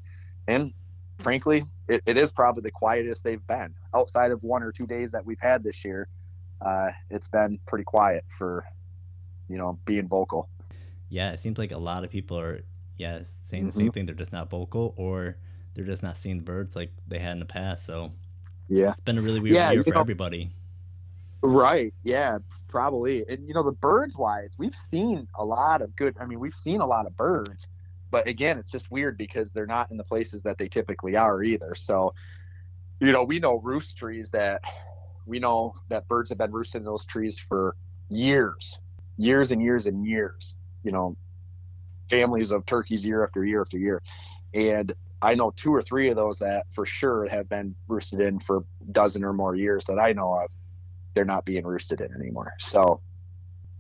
[0.48, 0.74] And
[1.20, 5.12] frankly, it, it is probably the quietest they've been outside of one or two days
[5.12, 6.08] that we've had this year.
[6.62, 8.66] Uh, it's been pretty quiet for,
[9.48, 10.50] you know, being vocal.
[11.10, 12.62] Yeah, it seems like a lot of people are,
[12.98, 13.80] yeah, saying the mm-hmm.
[13.80, 14.06] same thing.
[14.06, 15.38] They're just not vocal, or
[15.74, 17.86] they're just not seeing the birds like they had in the past.
[17.86, 18.12] So,
[18.68, 20.52] yeah, it's been a really weird yeah, year for know, everybody.
[21.42, 21.94] Right.
[22.04, 23.24] Yeah, probably.
[23.30, 26.16] And you know, the birds wise, we've seen a lot of good.
[26.20, 27.68] I mean, we've seen a lot of birds,
[28.10, 31.44] but again, it's just weird because they're not in the places that they typically are
[31.44, 31.76] either.
[31.76, 32.14] So,
[33.00, 34.62] you know, we know roost trees that
[35.26, 37.76] we know that birds have been roosting in those trees for
[38.10, 38.80] years,
[39.18, 40.56] years and years and years.
[40.86, 41.18] You know,
[42.10, 44.02] families of turkeys year after year after year.
[44.54, 48.40] And I know two or three of those that for sure have been roosted in
[48.40, 50.52] for a dozen or more years that I know of
[51.14, 52.54] they're not being roosted in anymore.
[52.60, 53.02] So,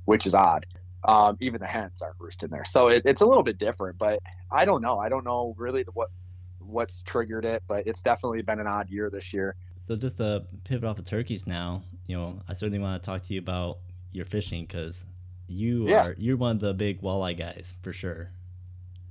[0.05, 0.65] which is odd.
[1.03, 3.99] Um, even the hens aren't roosted there, so it, it's a little bit different.
[3.99, 4.97] But I don't know.
[4.97, 6.09] I don't know really what
[6.57, 9.55] what's triggered it, but it's definitely been an odd year this year.
[9.85, 13.21] So just to pivot off of turkeys now, you know, I certainly want to talk
[13.21, 13.77] to you about
[14.13, 15.05] your fishing because
[15.47, 16.07] you yeah.
[16.07, 18.31] are you're one of the big walleye guys for sure.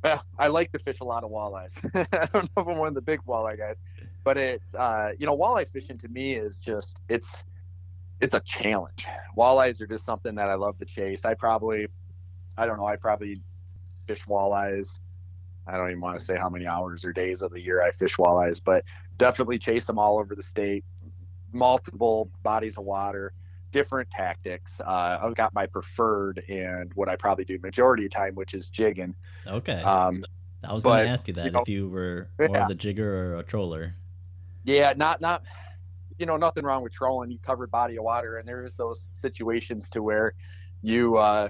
[0.05, 1.73] Yeah, I like to fish a lot of walleyes.
[2.12, 3.77] I don't know if I'm one of the big walleye guys,
[4.23, 7.42] but it's uh, you know, walleye fishing to me is just it's
[8.20, 9.07] it's a challenge.
[9.37, 11.25] Walleyes are just something that I love to chase.
[11.25, 11.87] I probably,
[12.57, 13.40] I don't know, I probably
[14.07, 14.99] fish walleyes.
[15.66, 17.90] I don't even want to say how many hours or days of the year I
[17.90, 18.85] fish walleyes, but
[19.16, 20.85] definitely chase them all over the state,
[21.53, 23.33] multiple bodies of water,
[23.75, 24.81] different tactics.
[24.81, 28.69] Uh, I've got my preferred and what I probably do majority of time, which is
[28.69, 29.17] jigging.
[29.49, 29.83] Okay.
[29.83, 30.25] Um,
[30.63, 32.69] I was going to ask you that you know, if you were more yeah.
[32.69, 33.93] the jigger or a troller.
[34.63, 35.43] Yeah, not not
[36.19, 37.33] you know, nothing wrong with trolling.
[37.33, 40.35] You covered body of water, and there is those situations to where
[40.81, 41.49] you uh,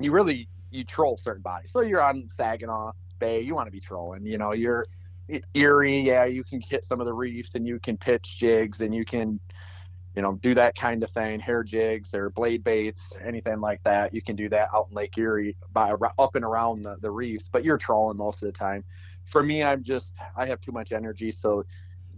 [0.00, 1.70] you really you troll certain bodies.
[1.70, 4.24] So you're on Saginaw Bay, you want to be trolling.
[4.24, 4.86] You know, you're
[5.54, 8.94] Erie, yeah, you can hit some of the reefs and you can pitch jigs and
[8.94, 9.38] you can,
[10.16, 14.12] you know, do that kind of thing, hair jigs or blade baits, anything like that.
[14.12, 17.48] You can do that out in Lake Erie by up and around the, the reefs,
[17.48, 18.84] but you're trolling most of the time.
[19.26, 21.64] For me, I'm just I have too much energy, so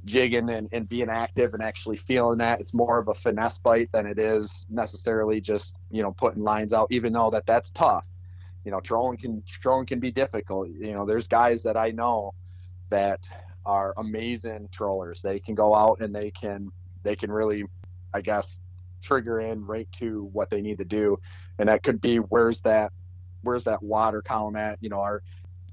[0.05, 3.91] jigging and, and being active and actually feeling that it's more of a finesse bite
[3.93, 8.05] than it is necessarily just you know putting lines out even though that that's tough
[8.65, 12.33] you know trolling can trolling can be difficult you know there's guys that i know
[12.89, 13.29] that
[13.67, 16.71] are amazing trollers they can go out and they can
[17.03, 17.65] they can really
[18.15, 18.59] i guess
[19.03, 21.19] trigger in right to what they need to do
[21.59, 22.93] and that could be where's that
[23.43, 25.23] where's that water column at you know our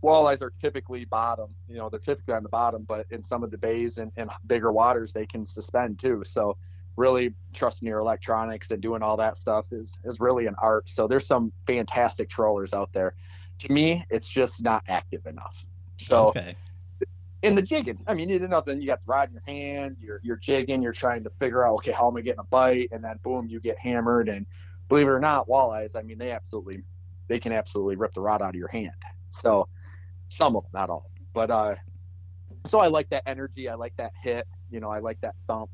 [0.04, 1.54] walleyes are typically bottom.
[1.68, 4.30] You know, they're typically on the bottom, but in some of the bays and, and
[4.48, 6.24] bigger waters, they can suspend too.
[6.26, 6.58] So
[6.96, 10.90] really trusting your electronics and doing all that stuff is is really an art.
[10.90, 13.16] So there's some fantastic trollers out there.
[13.60, 15.66] To me, it's just not active enough.
[15.98, 16.56] So okay.
[17.48, 18.82] In the jigging, I mean, you do nothing.
[18.82, 19.98] You got the rod in your hand.
[20.00, 20.82] You're you're jigging.
[20.82, 22.90] You're trying to figure out, okay, how am I getting a bite?
[22.92, 24.30] And then boom, you get hammered.
[24.30, 24.46] And
[24.90, 26.84] believe it or not, walleyes, I mean, they absolutely
[27.28, 28.96] they can absolutely rip the rod out of your hand.
[29.30, 29.68] So
[30.30, 31.10] some of them, not all.
[31.34, 31.76] But uh,
[32.66, 33.70] so I like that energy.
[33.70, 34.48] I like that hit.
[34.70, 35.70] You know, I like that thump.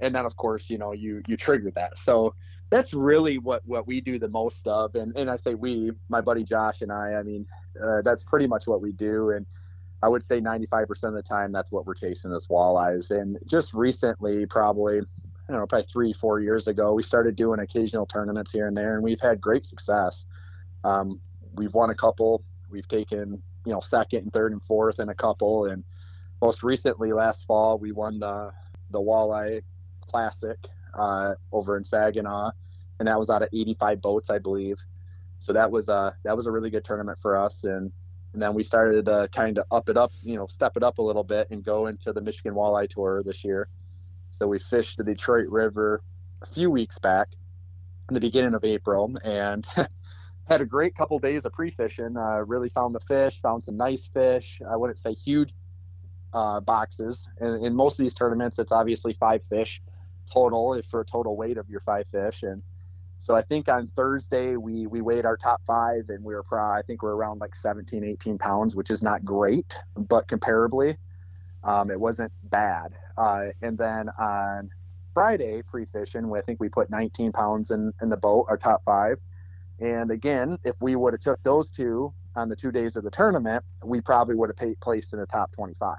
[0.00, 1.98] And then of course, you know, you you trigger that.
[1.98, 2.34] So
[2.70, 4.94] that's really what what we do the most of.
[4.94, 7.14] And and I say we, my buddy Josh and I.
[7.14, 7.46] I mean,
[7.82, 9.30] uh, that's pretty much what we do.
[9.30, 9.46] And
[10.02, 13.10] I would say 95% of the time, that's what we're chasing as walleyes.
[13.10, 17.58] And just recently, probably I don't know, probably three, four years ago, we started doing
[17.60, 20.24] occasional tournaments here and there, and we've had great success.
[20.84, 21.20] Um,
[21.54, 22.44] we've won a couple.
[22.70, 25.84] We've taken you know second and third and fourth in a couple and
[26.40, 28.52] most recently last fall we won the
[28.90, 29.62] the walleye
[30.00, 30.58] classic
[30.94, 32.50] uh, over in saginaw
[32.98, 34.76] and that was out of 85 boats i believe
[35.38, 37.92] so that was a that was a really good tournament for us and
[38.32, 40.98] and then we started to kind of up it up you know step it up
[40.98, 43.68] a little bit and go into the michigan walleye tour this year
[44.30, 46.02] so we fished the detroit river
[46.42, 47.28] a few weeks back
[48.08, 49.66] in the beginning of april and
[50.50, 52.16] had a great couple days of pre-fishing.
[52.16, 54.60] Uh, really found the fish, found some nice fish.
[54.68, 55.54] I wouldn't say huge
[56.34, 57.28] uh, boxes.
[57.38, 59.80] And in most of these tournaments, it's obviously five fish
[60.30, 62.42] total for a total weight of your five fish.
[62.42, 62.62] And
[63.20, 66.80] so I think on Thursday we we weighed our top five, and we were probably
[66.80, 70.96] I think we're around like 17, 18 pounds, which is not great, but comparably,
[71.62, 72.94] um, it wasn't bad.
[73.16, 74.70] Uh, and then on
[75.14, 78.82] Friday pre-fishing, we I think we put 19 pounds in in the boat, our top
[78.84, 79.18] five
[79.80, 83.10] and again, if we would have took those two on the two days of the
[83.10, 85.96] tournament, we probably would have placed in the top 25.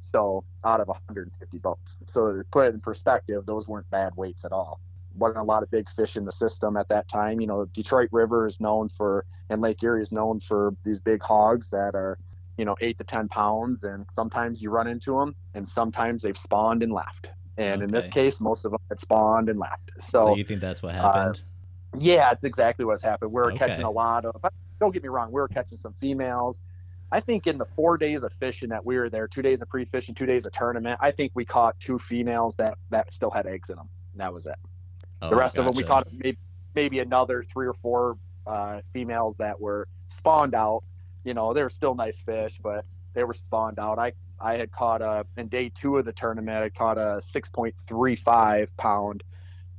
[0.00, 1.96] So out of 150 boats.
[2.06, 4.80] So to put it in perspective, those weren't bad weights at all.
[5.16, 7.40] Wasn't a lot of big fish in the system at that time.
[7.40, 11.22] You know, Detroit River is known for, and Lake Erie is known for these big
[11.22, 12.18] hogs that are,
[12.58, 13.84] you know, eight to 10 pounds.
[13.84, 17.30] And sometimes you run into them and sometimes they've spawned and left.
[17.58, 17.84] And okay.
[17.84, 19.90] in this case, most of them had spawned and left.
[20.00, 21.42] So, so you think that's what happened?
[21.94, 23.32] Uh, yeah, it's exactly what's happened.
[23.32, 23.58] We are okay.
[23.58, 24.34] catching a lot of,
[24.80, 26.60] don't get me wrong, we were catching some females.
[27.12, 29.68] I think in the four days of fishing that we were there, two days of
[29.68, 33.46] pre-fishing, two days of tournament, I think we caught two females that that still had
[33.46, 33.90] eggs in them.
[34.12, 34.56] And that was it.
[35.22, 35.68] Oh, the rest gotcha.
[35.68, 36.38] of them, we caught maybe,
[36.74, 40.82] maybe another three or four uh, females that were spawned out.
[41.24, 43.98] You know, they were still nice fish, but they were spawned out.
[43.98, 46.64] I I had caught a in day two of the tournament.
[46.64, 49.22] I caught a 6.35 pound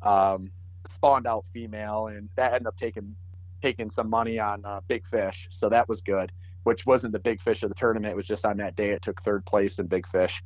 [0.02, 0.50] um,
[0.90, 3.16] spawned out female, and that ended up taking
[3.62, 5.48] taking some money on uh, big fish.
[5.50, 6.32] So that was good
[6.64, 8.12] which wasn't the big fish of the tournament.
[8.12, 10.44] It was just on that day it took third place in big fish,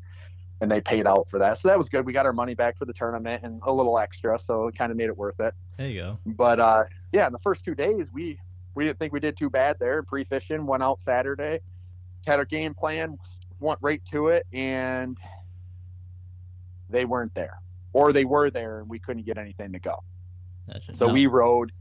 [0.61, 1.57] and they paid out for that.
[1.59, 2.05] So that was good.
[2.05, 4.91] We got our money back for the tournament and a little extra, so it kind
[4.91, 5.53] of made it worth it.
[5.77, 6.19] There you go.
[6.25, 8.39] But uh, yeah, in the first two days, we
[8.75, 10.03] we didn't think we did too bad there.
[10.03, 11.59] Pre fishing went out Saturday,
[12.25, 13.17] had our game plan,
[13.59, 15.17] went right to it, and
[16.89, 17.59] they weren't there,
[17.93, 20.03] or they were there and we couldn't get anything to go.
[20.71, 20.93] Gotcha.
[20.93, 21.13] So no.
[21.13, 21.71] we rode.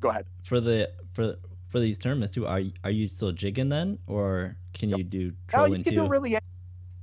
[0.00, 0.26] Go ahead.
[0.44, 1.36] For the for
[1.68, 4.98] for these tournaments too, are are you still jigging then, or can yep.
[4.98, 6.00] you do trolling no, you can too?
[6.00, 6.36] Do really,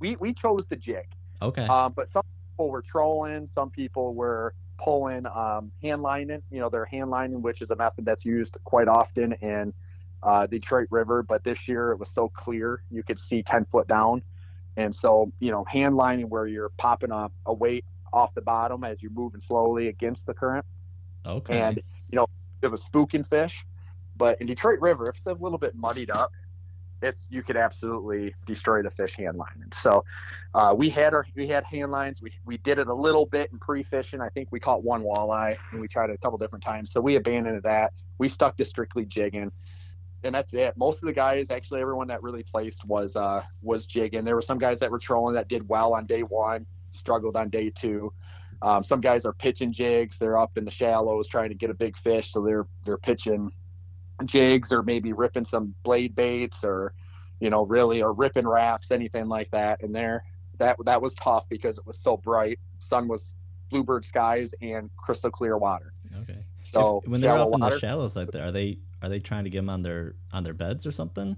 [0.00, 1.06] we we chose the jig.
[1.40, 1.66] Okay.
[1.66, 3.48] Um, but some people were trolling.
[3.52, 6.42] Some people were pulling um, hand lining.
[6.50, 9.72] You know, they're hand lining, which is a method that's used quite often in
[10.22, 11.22] uh, Detroit River.
[11.22, 14.22] But this year it was so clear you could see ten foot down,
[14.76, 18.82] and so you know, hand lining where you're popping a, a weight off the bottom
[18.84, 20.66] as you're moving slowly against the current.
[21.24, 21.60] Okay.
[21.60, 21.76] And
[22.10, 22.26] you know,
[22.62, 23.64] it was spooking fish.
[24.16, 26.30] But in Detroit River, if it's a little bit muddied up,
[27.02, 29.60] it's you could absolutely destroy the fish hand line.
[29.62, 30.04] And so
[30.54, 32.22] uh, we had our we had hand lines.
[32.22, 34.20] We we did it a little bit in pre-fishing.
[34.20, 36.92] I think we caught one walleye and we tried it a couple different times.
[36.92, 37.92] So we abandoned that.
[38.18, 39.50] We stuck to strictly jigging.
[40.22, 40.76] And that's it.
[40.76, 44.24] Most of the guys, actually everyone that really placed was uh was jigging.
[44.24, 47.48] There were some guys that were trolling that did well on day one, struggled on
[47.48, 48.12] day two.
[48.62, 50.18] Um, some guys are pitching jigs.
[50.18, 53.50] They're up in the shallows trying to get a big fish, so they're they're pitching
[54.26, 56.92] jigs or maybe ripping some blade baits or
[57.40, 60.24] you know really or ripping raps anything like that and there.
[60.58, 62.58] That that was tough because it was so bright.
[62.78, 63.34] Sun was
[63.70, 65.92] bluebird skies and crystal clear water.
[66.22, 66.44] Okay.
[66.62, 69.20] So if, when they're up water, in the shallows like that are they are they
[69.20, 71.36] trying to get them on their on their beds or something?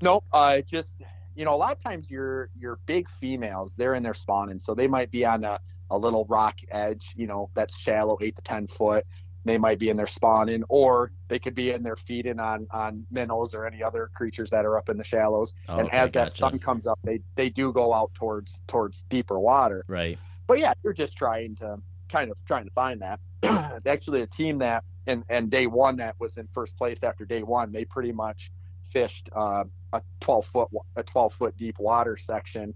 [0.00, 0.96] Nope uh just
[1.36, 4.74] you know a lot of times your your big females they're in their spawning so
[4.74, 8.42] they might be on a, a little rock edge you know that's shallow eight to
[8.42, 9.06] ten foot
[9.46, 13.06] they might be in there spawning, or they could be in there feeding on on
[13.10, 15.52] minnows or any other creatures that are up in the shallows.
[15.68, 19.02] Oh, and okay, as that sun comes up, they they do go out towards towards
[19.08, 19.84] deeper water.
[19.88, 20.18] Right.
[20.46, 21.78] But yeah, you're just trying to
[22.08, 23.20] kind of trying to find that.
[23.86, 27.42] Actually, a team that and and day one that was in first place after day
[27.42, 28.50] one, they pretty much
[28.90, 32.74] fished uh, a 12 foot a 12 foot deep water section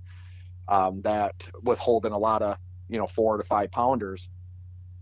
[0.69, 2.57] um, that was holding a lot of
[2.89, 4.29] you know four to five pounders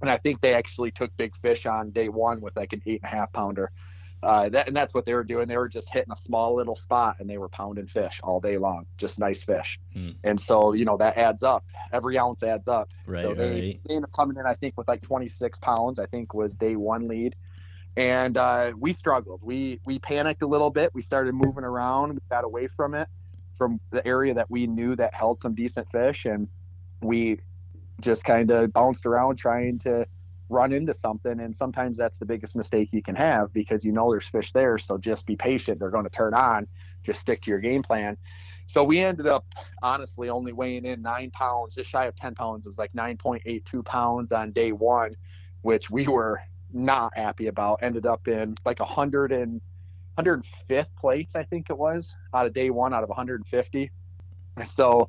[0.00, 3.00] and I think they actually took big fish on day one with like an eight
[3.02, 3.72] and a half pounder.
[4.20, 5.46] Uh, that, and that's what they were doing.
[5.46, 8.58] They were just hitting a small little spot and they were pounding fish all day
[8.58, 9.78] long, just nice fish.
[9.92, 10.10] Hmm.
[10.24, 11.64] And so, you know, that adds up.
[11.92, 12.88] Every ounce adds up.
[13.06, 13.80] Right, so they, right.
[13.84, 16.74] they ended up coming in, I think, with like 26 pounds, I think was day
[16.74, 17.36] one lead.
[17.96, 19.40] And uh, we struggled.
[19.42, 20.94] We we panicked a little bit.
[20.94, 22.14] We started moving around.
[22.14, 23.08] We got away from it,
[23.56, 26.24] from the area that we knew that held some decent fish.
[26.24, 26.46] And
[27.02, 27.40] we
[28.00, 30.06] just kind of bounced around trying to
[30.50, 34.10] run into something and sometimes that's the biggest mistake you can have because you know
[34.10, 35.78] there's fish there so just be patient.
[35.78, 36.66] They're going to turn on.
[37.04, 38.16] Just stick to your game plan.
[38.66, 39.44] So we ended up
[39.82, 42.66] honestly only weighing in nine pounds just shy of 10 pounds.
[42.66, 45.16] It was like 9.82 pounds on day one
[45.62, 46.40] which we were
[46.72, 47.80] not happy about.
[47.82, 49.60] Ended up in like a hundred and
[50.18, 53.90] 105th place i think it was out of day one out of 150
[54.66, 55.08] so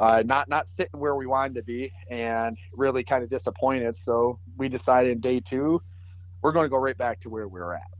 [0.00, 3.96] uh, not not sitting where we wanted to be, and really kind of disappointed.
[3.96, 5.82] So we decided in day two,
[6.42, 7.90] we're going to go right back to where we were at.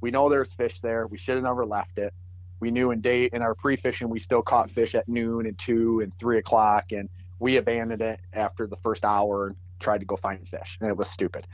[0.00, 1.06] We know there's fish there.
[1.06, 2.12] We should have never left it.
[2.60, 6.00] We knew in day in our pre-fishing we still caught fish at noon and two
[6.00, 7.08] and three o'clock, and
[7.38, 10.96] we abandoned it after the first hour and tried to go find fish, and it
[10.96, 11.46] was stupid.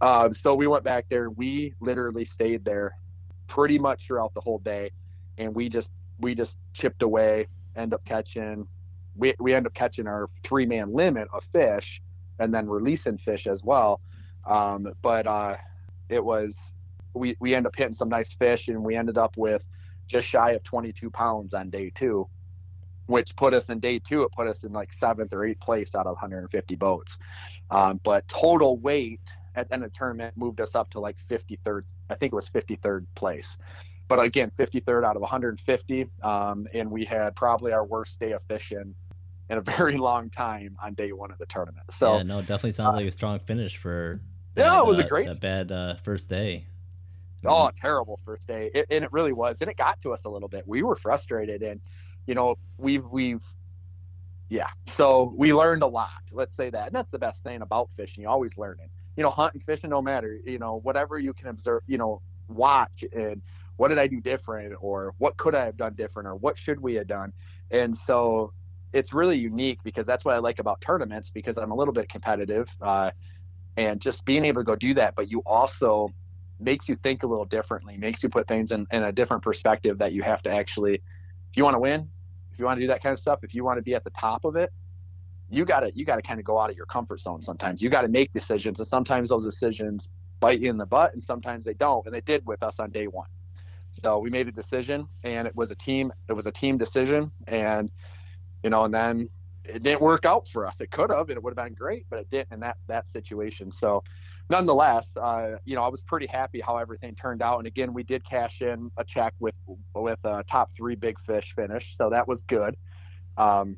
[0.00, 1.28] Um, so we went back there.
[1.28, 2.96] We literally stayed there
[3.48, 4.92] pretty much throughout the whole day,
[5.36, 8.66] and we just we just chipped away, end up catching
[9.16, 12.02] we, we end up catching our three man limit of fish
[12.38, 14.00] and then releasing fish as well.
[14.46, 15.56] Um, but uh,
[16.08, 16.72] it was,
[17.14, 19.62] we, we end up hitting some nice fish and we ended up with
[20.06, 22.28] just shy of 22 pounds on day two.
[23.06, 24.22] which put us in day two.
[24.22, 27.18] It put us in like seventh or eighth place out of 150 boats.
[27.70, 29.20] Um, but total weight
[29.54, 31.82] at the end of the tournament moved us up to like 53rd.
[32.10, 33.58] I think it was 53rd place.
[34.08, 36.08] But again, 53rd out of 150.
[36.22, 38.94] Um, and we had probably our worst day of fishing
[39.48, 41.92] in a very long time on day one of the tournament.
[41.92, 44.20] So yeah, no, it definitely sounds uh, like a strong finish for.
[44.54, 46.66] That, yeah, it was uh, a great, a bad uh, first day.
[47.44, 50.28] Oh, terrible first day, it, and it really was, and it got to us a
[50.28, 50.66] little bit.
[50.66, 51.80] We were frustrated, and
[52.26, 53.42] you know, we've we've,
[54.48, 54.70] yeah.
[54.86, 56.10] So we learned a lot.
[56.32, 58.22] Let's say that, and that's the best thing about fishing.
[58.22, 58.88] You always learning.
[59.16, 60.40] You know, hunting, fishing, no matter.
[60.44, 61.82] You know, whatever you can observe.
[61.86, 63.42] You know, watch and
[63.76, 66.80] what did I do different, or what could I have done different, or what should
[66.80, 67.32] we have done,
[67.70, 68.52] and so
[68.92, 72.08] it's really unique because that's what I like about tournaments because I'm a little bit
[72.08, 73.10] competitive uh,
[73.76, 75.14] and just being able to go do that.
[75.14, 76.10] But you also
[76.58, 79.98] makes you think a little differently, makes you put things in, in a different perspective
[79.98, 82.08] that you have to actually, if you want to win,
[82.52, 84.04] if you want to do that kind of stuff, if you want to be at
[84.04, 84.72] the top of it,
[85.48, 87.80] you gotta you gotta kind of go out of your comfort zone sometimes.
[87.80, 90.08] You gotta make decisions, and sometimes those decisions
[90.40, 92.04] bite you in the butt, and sometimes they don't.
[92.06, 93.28] And they did with us on day one.
[93.92, 96.12] So we made a decision, and it was a team.
[96.28, 97.90] It was a team decision, and
[98.62, 99.28] you know, and then
[99.64, 100.80] it didn't work out for us.
[100.80, 103.08] It could have, and it would have been great, but it didn't in that that
[103.08, 103.72] situation.
[103.72, 104.02] So,
[104.48, 107.58] nonetheless, uh, you know, I was pretty happy how everything turned out.
[107.58, 109.54] And again, we did cash in a check with
[109.94, 112.76] with a top three big fish finish, so that was good.
[113.36, 113.76] Um,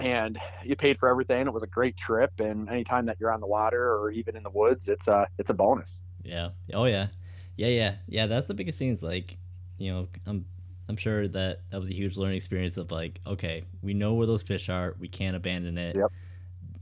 [0.00, 1.46] and you paid for everything.
[1.46, 4.42] It was a great trip, and anytime that you're on the water or even in
[4.42, 6.00] the woods, it's a it's a bonus.
[6.22, 6.50] Yeah.
[6.72, 7.08] Oh yeah.
[7.56, 8.26] Yeah yeah yeah.
[8.26, 8.88] That's the biggest thing.
[8.88, 9.38] Is like,
[9.78, 10.46] you know, I'm
[10.88, 14.26] I'm sure that that was a huge learning experience of like, okay, we know where
[14.26, 14.94] those fish are.
[14.98, 15.96] We can't abandon it.
[15.96, 16.12] Yep.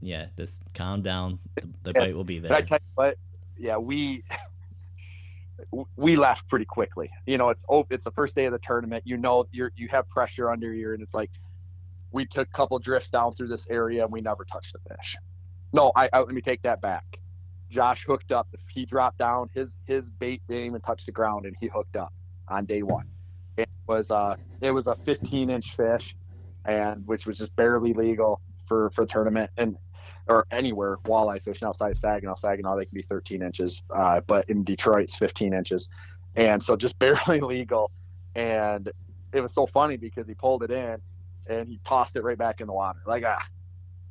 [0.01, 1.39] Yeah, just calm down.
[1.55, 2.05] The, the yeah.
[2.05, 2.49] bite will be there.
[2.49, 3.17] But I tell you what,
[3.57, 4.23] yeah, we
[5.95, 7.09] we left pretty quickly.
[7.25, 9.03] You know, it's oh, it's the first day of the tournament.
[9.05, 11.31] You know, you're you have pressure under you, and it's like
[12.11, 15.17] we took a couple drifts down through this area and we never touched the fish.
[15.73, 17.19] No, I, I let me take that back.
[17.69, 18.47] Josh hooked up.
[18.69, 22.13] He dropped down, his his bait didn't even touch the ground, and he hooked up
[22.47, 23.07] on day one.
[23.87, 26.15] Was uh it was a 15 inch fish,
[26.65, 29.77] and which was just barely legal for for tournament and
[30.27, 32.35] or anywhere walleye fishing outside Saginaw.
[32.35, 35.89] Saginaw they can be 13 inches, uh, but in Detroit it's 15 inches,
[36.35, 37.91] and so just barely legal.
[38.35, 38.91] And
[39.33, 40.97] it was so funny because he pulled it in
[41.47, 43.45] and he tossed it right back in the water like ah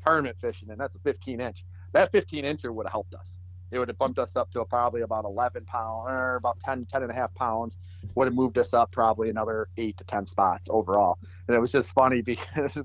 [0.05, 1.65] tournament fishing, and that's a 15 inch.
[1.93, 3.39] That 15 incher would have helped us
[3.73, 7.03] it would have bumped us up to probably about 11 pounds or about 10 10
[7.03, 7.79] and a half pounds
[8.15, 11.19] would have moved us up probably another eight to 10 spots overall.
[11.49, 12.79] And it was just funny because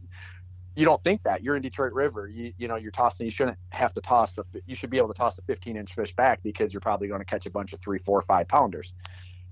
[0.75, 1.43] you don't think that.
[1.43, 2.27] You're in detroit river.
[2.27, 5.09] You, you know you're tossing you shouldn't have to toss the you should be able
[5.09, 7.73] to toss a 15 inch fish back because you're probably going to catch a bunch
[7.73, 8.93] of three four five pounders.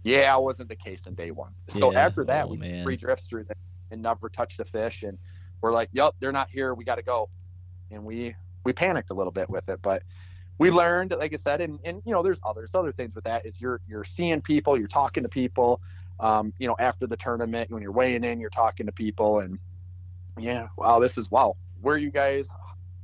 [0.03, 1.51] Yeah it wasn't the case in day one.
[1.67, 2.05] So yeah.
[2.05, 2.83] after that oh, we man.
[2.83, 3.57] three drifts through there
[3.91, 5.17] and never touched the fish and
[5.61, 6.73] we're like yep they're not here.
[6.73, 7.29] We got to go.
[7.91, 10.03] And we we panicked a little bit with it but
[10.57, 13.45] we learned, like I said, and, and you know, there's others other things with that
[13.45, 15.81] is you're you're seeing people, you're talking to people.
[16.19, 19.59] Um, you know, after the tournament, when you're weighing in, you're talking to people, and
[20.39, 21.57] yeah, wow, this is wow.
[21.81, 22.47] Where are you guys?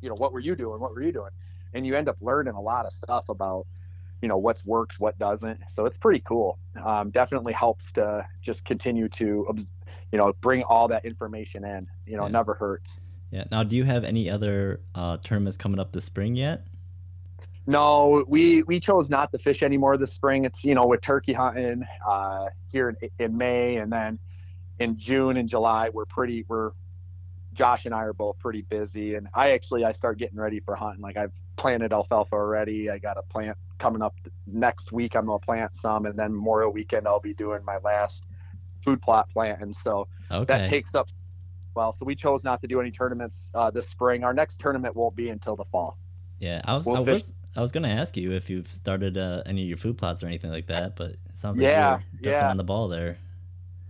[0.02, 0.80] You know, what were you doing?
[0.80, 1.32] What were you doing?
[1.74, 3.68] And you end up learning a lot of stuff about
[4.22, 8.64] you know what's worked what doesn't so it's pretty cool um, definitely helps to just
[8.66, 9.47] continue to
[10.12, 12.30] you know bring all that information in you know yeah.
[12.30, 12.99] it never hurts
[13.32, 16.68] yeah now do you have any other uh, tournaments coming up this spring yet
[17.68, 20.45] no, we we chose not to fish anymore this spring.
[20.45, 24.20] It's you know with turkey hunting uh, here in, in May, and then
[24.80, 26.72] in June and July we're pretty we're
[27.53, 30.76] Josh and I are both pretty busy, and I actually I start getting ready for
[30.76, 31.01] hunting.
[31.01, 32.89] Like I've planted alfalfa already.
[32.89, 34.16] I got a plant coming up
[34.47, 35.16] next week.
[35.16, 38.26] I'm gonna plant some, and then Memorial Weekend I'll be doing my last
[38.84, 40.45] food plot plant, and so okay.
[40.45, 41.09] that takes up
[41.76, 41.91] well.
[41.91, 44.24] So we chose not to do any tournaments uh, this spring.
[44.24, 45.97] Our next tournament won't be until the fall.
[46.39, 49.43] Yeah, I was, we'll I was I was gonna ask you if you've started uh,
[49.45, 52.34] any of your food plots or anything like that, but it sounds like yeah, you're
[52.34, 52.49] yeah.
[52.49, 53.18] on the ball there.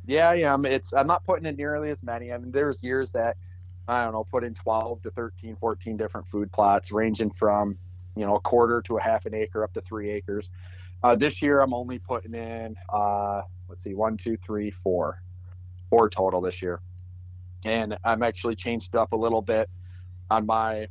[0.08, 0.52] Yeah, yeah.
[0.52, 0.66] I am.
[0.66, 2.34] It's I'm not putting in nearly as many.
[2.34, 3.38] I mean, there's years that
[3.88, 7.78] I don't know, put in 12 to 13, 14 different food plots, ranging from
[8.16, 10.50] you know a quarter to a half an acre up to three acres.
[11.04, 15.22] Uh, this year, I'm only putting in uh, let's see, one, two, three, four,
[15.90, 16.82] four total this year,
[17.64, 19.70] and I'm actually changed up a little bit
[20.32, 20.88] on my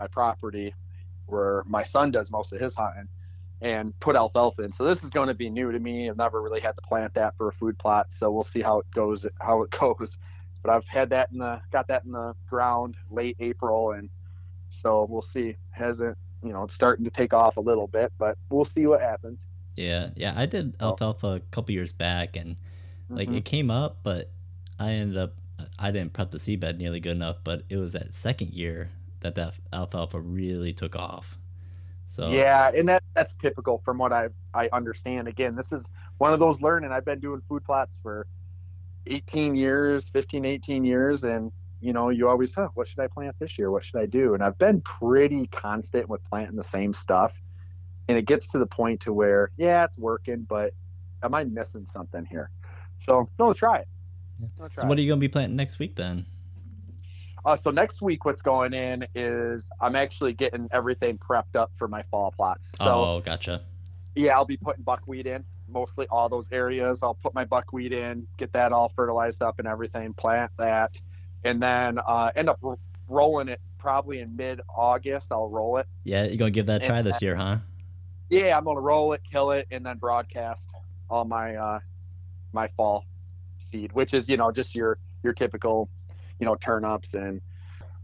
[0.00, 0.74] my property
[1.26, 3.08] where my son does most of his hunting
[3.60, 4.72] and put alfalfa in.
[4.72, 6.08] So this is going to be new to me.
[6.08, 8.80] I've never really had to plant that for a food plot, so we'll see how
[8.80, 9.26] it goes.
[9.40, 10.18] How it goes.
[10.62, 14.10] But I've had that in the got that in the ground late April, and
[14.70, 15.56] so we'll see.
[15.70, 19.00] Hasn't you know it's starting to take off a little bit, but we'll see what
[19.00, 19.46] happens.
[19.76, 20.34] Yeah, yeah.
[20.36, 22.56] I did alfalfa a couple years back, and
[23.08, 23.38] like mm-hmm.
[23.38, 24.30] it came up, but
[24.78, 25.34] I ended up
[25.78, 28.90] I didn't prep the seedbed nearly good enough, but it was that second year
[29.24, 31.36] that that alfalfa really took off.
[32.06, 35.26] So yeah, and that that's typical from what I I understand.
[35.26, 35.84] Again, this is
[36.18, 36.92] one of those learning.
[36.92, 38.26] I've been doing food plots for
[39.06, 41.50] 18 years, 15, 18 years, and
[41.80, 43.70] you know, you always, huh, what should I plant this year?
[43.70, 44.34] What should I do?
[44.34, 47.38] And I've been pretty constant with planting the same stuff.
[48.08, 50.72] And it gets to the point to where, yeah, it's working, but
[51.22, 52.50] am I missing something here?
[52.98, 53.88] So no, try it.
[54.56, 56.26] Try so what are you going to be planting next week then?
[57.44, 61.88] Uh, so next week, what's going in is I'm actually getting everything prepped up for
[61.88, 62.70] my fall plots.
[62.78, 63.60] So, oh, gotcha.
[64.14, 67.02] Yeah, I'll be putting buckwheat in mostly all those areas.
[67.02, 70.98] I'll put my buckwheat in, get that all fertilized up and everything, plant that,
[71.44, 72.78] and then uh, end up r-
[73.08, 75.32] rolling it probably in mid August.
[75.32, 75.86] I'll roll it.
[76.04, 77.58] Yeah, you're gonna give that a try and, this year, huh?
[78.30, 80.72] Yeah, I'm gonna roll it, kill it, and then broadcast
[81.10, 81.80] all my uh,
[82.52, 83.04] my fall
[83.58, 85.88] seed, which is you know just your your typical,
[86.38, 87.40] you know, turnips and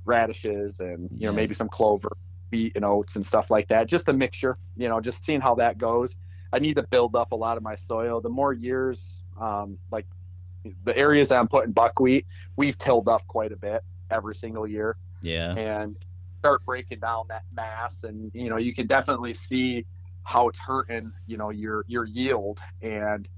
[0.04, 1.28] radishes and you yeah.
[1.28, 2.16] know maybe some clover,
[2.50, 3.86] beet and oats and stuff like that.
[3.86, 6.14] Just a mixture, you know, just seeing how that goes.
[6.52, 8.20] I need to build up a lot of my soil.
[8.20, 10.06] The more years, um, like
[10.84, 12.26] the areas I'm putting buckwheat,
[12.56, 14.96] we've tilled up quite a bit every single year.
[15.22, 15.54] Yeah.
[15.54, 15.96] And
[16.38, 19.84] start breaking down that mass, and you know, you can definitely see
[20.24, 22.60] how it's hurting, you know, your your yield.
[22.82, 23.28] And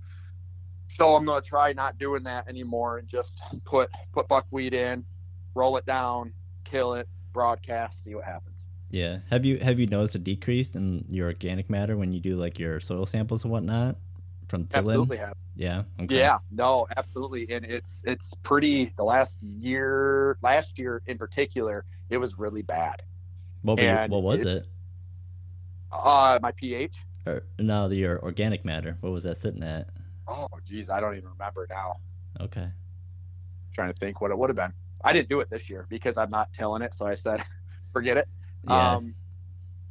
[0.95, 5.05] so I'm gonna try not doing that anymore and just put put buckwheat in,
[5.55, 6.33] roll it down,
[6.65, 8.67] kill it, broadcast, see what happens.
[8.91, 9.19] Yeah.
[9.31, 12.59] Have you have you noticed a decrease in your organic matter when you do like
[12.59, 13.97] your soil samples and whatnot
[14.49, 14.89] from tilling?
[14.89, 15.35] Absolutely have.
[15.57, 15.85] Yeah.
[16.01, 16.19] Okay.
[16.19, 16.39] Yeah.
[16.51, 17.51] No, absolutely.
[17.51, 18.93] And it's it's pretty.
[18.97, 23.03] The last year, last year in particular, it was really bad.
[23.63, 23.79] What,
[24.11, 24.67] what was it, it?
[25.91, 26.97] Uh, my pH.
[27.27, 28.99] Or, no, your organic matter.
[29.01, 29.89] What was that sitting at?
[30.27, 31.97] Oh, geez, I don't even remember now.
[32.41, 32.73] Okay.
[33.75, 34.73] trying to think what it would have been.
[35.05, 37.43] I didn't do it this year because I'm not tilling it, so I said,
[37.93, 38.29] forget it.
[38.65, 38.97] Yeah.
[38.97, 39.15] Um,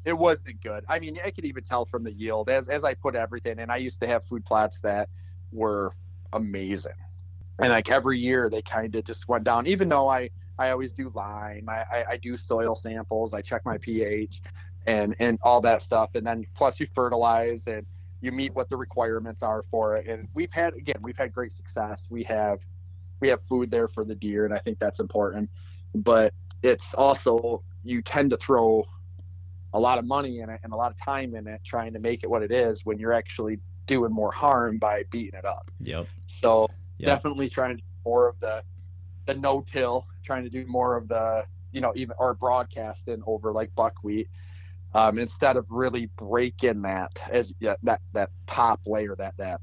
[0.05, 0.83] it wasn't good.
[0.89, 3.59] I mean, I could even tell from the yield as as I put everything.
[3.59, 5.09] And I used to have food plots that
[5.51, 5.91] were
[6.33, 6.93] amazing,
[7.59, 9.67] and like every year they kind of just went down.
[9.67, 13.63] Even though I I always do lime, I, I, I do soil samples, I check
[13.65, 14.41] my pH,
[14.85, 17.85] and and all that stuff, and then plus you fertilize and
[18.21, 20.07] you meet what the requirements are for it.
[20.07, 22.07] And we've had again, we've had great success.
[22.09, 22.59] We have
[23.19, 25.49] we have food there for the deer, and I think that's important.
[25.93, 28.85] But it's also you tend to throw
[29.73, 31.99] a lot of money in it and a lot of time in it trying to
[31.99, 35.71] make it what it is when you're actually doing more harm by beating it up.
[35.79, 36.07] Yep.
[36.25, 36.67] So
[36.97, 37.07] yep.
[37.07, 38.63] definitely trying to do more of the
[39.25, 43.51] the no till, trying to do more of the you know even or broadcasting over
[43.51, 44.27] like buckwheat
[44.93, 49.61] um, instead of really breaking that as yeah, that that top layer that that.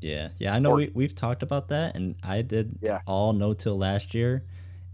[0.00, 3.00] Yeah, yeah, I know or, we we've talked about that, and I did yeah.
[3.06, 4.44] all no till last year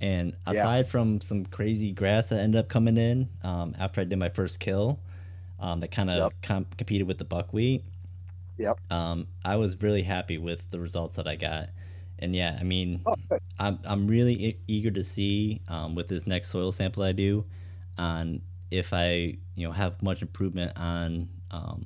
[0.02, 0.90] and aside yeah.
[0.90, 4.58] from some crazy grass that ended up coming in um, after I did my first
[4.58, 4.98] kill,
[5.60, 6.32] um, that kind of yep.
[6.42, 7.84] com- competed with the buckwheat.
[8.58, 8.80] Yep.
[8.90, 11.70] Um, I was really happy with the results that I got,
[12.18, 13.14] and yeah, I mean, oh,
[13.58, 17.44] I'm I'm really e- eager to see um, with this next soil sample I do,
[17.96, 18.42] on
[18.72, 21.84] if I you know have much improvement on um,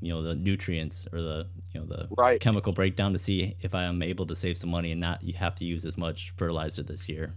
[0.00, 2.40] you know the nutrients or the you know the right.
[2.40, 5.32] chemical breakdown to see if I am able to save some money and not you
[5.34, 7.32] have to use as much fertilizer this year.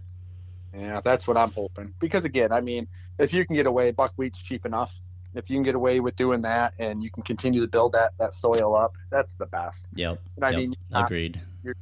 [0.74, 1.94] Yeah, that's what I'm hoping.
[2.00, 2.88] Because again, I mean,
[3.18, 4.94] if you can get away, buckwheat's cheap enough.
[5.34, 8.12] If you can get away with doing that, and you can continue to build that
[8.18, 9.86] that soil up, that's the best.
[9.94, 10.20] Yep.
[10.36, 10.58] And I yep.
[10.58, 11.40] mean, agreed.
[11.62, 11.76] You're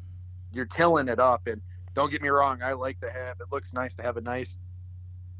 [0.52, 1.62] you're tilling it up, and
[1.94, 3.40] don't get me wrong, I like to have.
[3.40, 4.58] It looks nice to have a nice,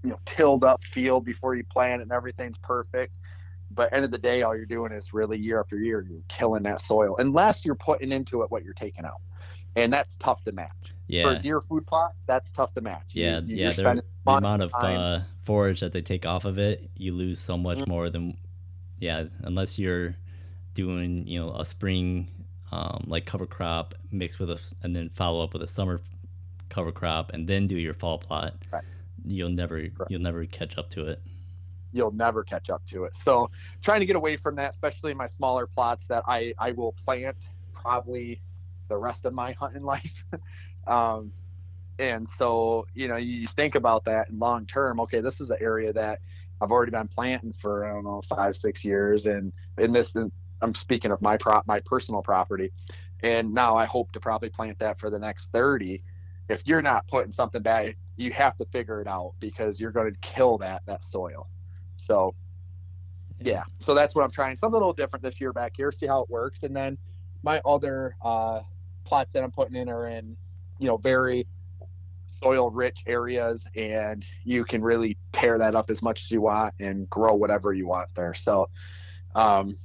[0.03, 3.17] you know, tilled up field before you plant and everything's perfect.
[3.71, 6.63] But end of the day, all you're doing is really year after year, you're killing
[6.63, 9.21] that soil, unless you're putting into it what you're taking out,
[9.75, 11.25] and that's tough to match yeah.
[11.25, 13.11] for a deer food plot, that's tough to match.
[13.11, 13.71] Yeah, you, yeah.
[13.71, 17.79] The amount of uh, forage that they take off of it, you lose so much
[17.79, 17.91] mm-hmm.
[17.91, 18.37] more than,
[18.99, 20.15] yeah, unless you're
[20.75, 22.29] doing you know a spring
[22.71, 26.01] um, like cover crop mixed with a and then follow up with a summer
[26.69, 28.55] cover crop and then do your fall plot.
[28.73, 28.85] Right.
[29.27, 29.93] You'll never right.
[30.09, 31.21] you'll never catch up to it.
[31.93, 33.17] You'll never catch up to it.
[33.17, 33.51] So
[33.83, 36.93] trying to get away from that, especially in my smaller plots that I I will
[37.05, 37.37] plant
[37.73, 38.41] probably
[38.89, 40.25] the rest of my hunting life.
[40.87, 41.33] Um,
[41.99, 45.01] and so, you know, you think about that in long term.
[45.01, 46.21] Okay, this is an area that
[46.61, 50.15] I've already been planting for I don't know five, six years, and in this,
[50.61, 52.71] I'm speaking of my prop, my personal property,
[53.23, 56.03] and now I hope to probably plant that for the next thirty.
[56.49, 60.13] If you're not putting something back, you have to figure it out because you're going
[60.13, 61.49] to kill that that soil.
[61.97, 62.35] So,
[63.41, 64.57] yeah, so that's what I'm trying.
[64.57, 65.91] Something a little different this year back here.
[65.91, 66.97] See how it works, and then
[67.43, 68.61] my other uh,
[69.05, 70.37] plots that I'm putting in are in
[70.79, 71.47] you know very
[72.29, 76.75] soil rich areas and you can really tear that up as much as you want
[76.81, 78.35] and grow whatever you want there.
[78.35, 78.69] So
[79.35, 79.79] um,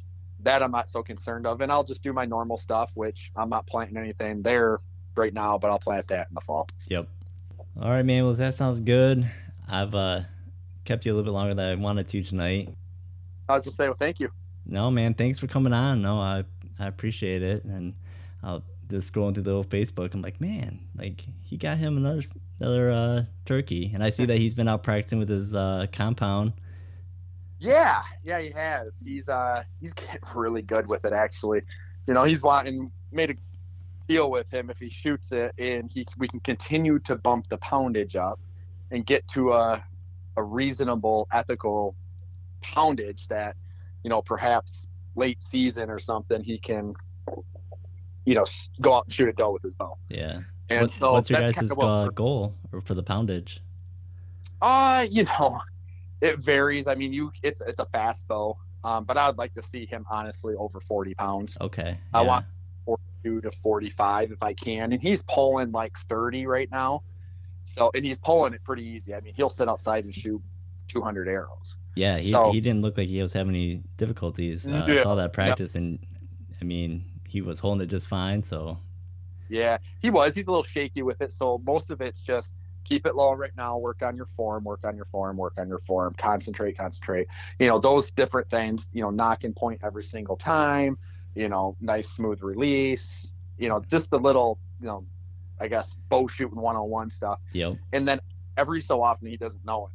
[0.44, 1.62] that I'm not so concerned of.
[1.62, 4.80] And I'll just do my normal stuff, which I'm not planting anything there
[5.16, 6.68] right now, but I'll plant that in the fall.
[6.88, 7.08] Yep.
[7.82, 8.24] All right, man.
[8.24, 9.26] Well, that sounds good.
[9.70, 10.22] I've uh,
[10.86, 12.70] kept you a little bit longer than I wanted to tonight.
[13.48, 14.30] I was just say, well, thank you.
[14.66, 15.14] No, man.
[15.14, 16.02] Thanks for coming on.
[16.02, 16.44] No, I
[16.80, 17.94] I appreciate it, and
[18.44, 20.14] I'll just scrolling through the old Facebook.
[20.14, 22.22] I'm like, man, like he got him another
[22.60, 26.54] another uh, turkey, and I see that he's been out practicing with his uh, compound.
[27.60, 28.94] Yeah, yeah, he has.
[29.04, 31.62] He's uh he's getting really good with it actually.
[32.08, 33.36] You know, he's wanting made a
[34.12, 37.58] deal with him if he shoots it, and he we can continue to bump the
[37.58, 38.40] poundage up
[38.92, 39.84] and get to a
[40.38, 41.96] a reasonable, ethical
[42.62, 43.56] poundage that
[44.04, 46.94] you know perhaps late season or something he can
[48.26, 48.46] you know
[48.80, 49.98] go out and shoot a doe with his bow.
[50.10, 50.40] Yeah.
[50.70, 52.54] And so what's your guys' kind of uh, goal
[52.84, 53.60] for the poundage?
[54.62, 55.60] Uh, you know,
[56.22, 56.88] it varies.
[56.88, 59.86] I mean, you it's it's a fast bow, um, but I would like to see
[59.86, 61.58] him honestly over forty pounds.
[61.60, 61.98] Okay.
[62.14, 62.46] I want
[63.24, 67.04] to forty-five if I can, and he's pulling like thirty right now.
[67.64, 69.14] So, and he's pulling it pretty easy.
[69.14, 70.42] I mean, he'll sit outside and shoot
[70.88, 71.78] two hundred arrows.
[71.96, 74.66] Yeah, he, so, he didn't look like he was having any difficulties.
[74.66, 75.82] Uh, yeah, I saw that practice, yeah.
[75.82, 76.00] and
[76.62, 78.42] I mean, he was holding it just fine.
[78.44, 78.78] So,
[79.50, 80.34] yeah, he was.
[80.34, 81.34] He's a little shaky with it.
[81.34, 82.54] So most of it's just
[82.84, 83.78] keep it low right now.
[83.78, 84.64] Work on your form.
[84.64, 85.38] Work on your form.
[85.38, 86.16] Work on your form.
[86.18, 86.78] Concentrate.
[86.78, 87.28] Concentrate.
[87.60, 88.88] You know those different things.
[88.94, 90.98] You know, knock and point every single time.
[91.36, 93.34] You know, nice smooth release.
[93.58, 94.60] You know, just the little.
[94.80, 95.06] You know,
[95.60, 97.40] I guess bow shooting one on one stuff.
[97.54, 97.78] Yep.
[97.94, 98.20] And then
[98.58, 99.92] every so often he doesn't know it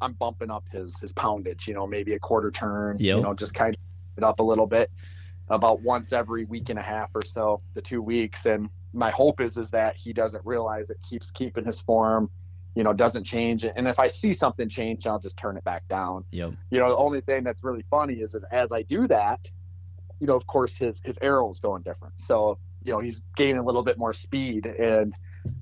[0.00, 3.16] I'm bumping up his his poundage, you know, maybe a quarter turn, yep.
[3.16, 3.80] you know, just kind of
[4.16, 4.90] it up a little bit
[5.48, 8.46] about once every week and a half or so, the two weeks.
[8.46, 12.30] And my hope is is that he doesn't realize it keeps keeping his form,
[12.74, 13.64] you know, doesn't change.
[13.64, 16.24] And if I see something change, I'll just turn it back down.
[16.30, 16.52] Yep.
[16.70, 19.50] You know, the only thing that's really funny is that as I do that,
[20.20, 22.14] you know, of course his his arrow is going different.
[22.18, 25.14] So, you know, he's gaining a little bit more speed and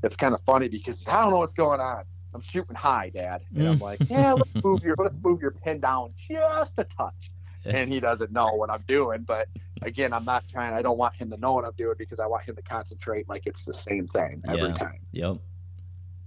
[0.02, 2.04] it's kind of funny because I don't know what's going on.
[2.34, 3.42] I'm shooting high, Dad.
[3.54, 7.30] And I'm like, yeah, let's move your let's move your pin down just a touch.
[7.64, 9.22] And he doesn't know what I'm doing.
[9.22, 9.48] But
[9.82, 10.74] again, I'm not trying.
[10.74, 13.28] I don't want him to know what I'm doing because I want him to concentrate
[13.28, 14.74] like it's the same thing every yeah.
[14.74, 14.98] time.
[15.12, 15.36] Yep.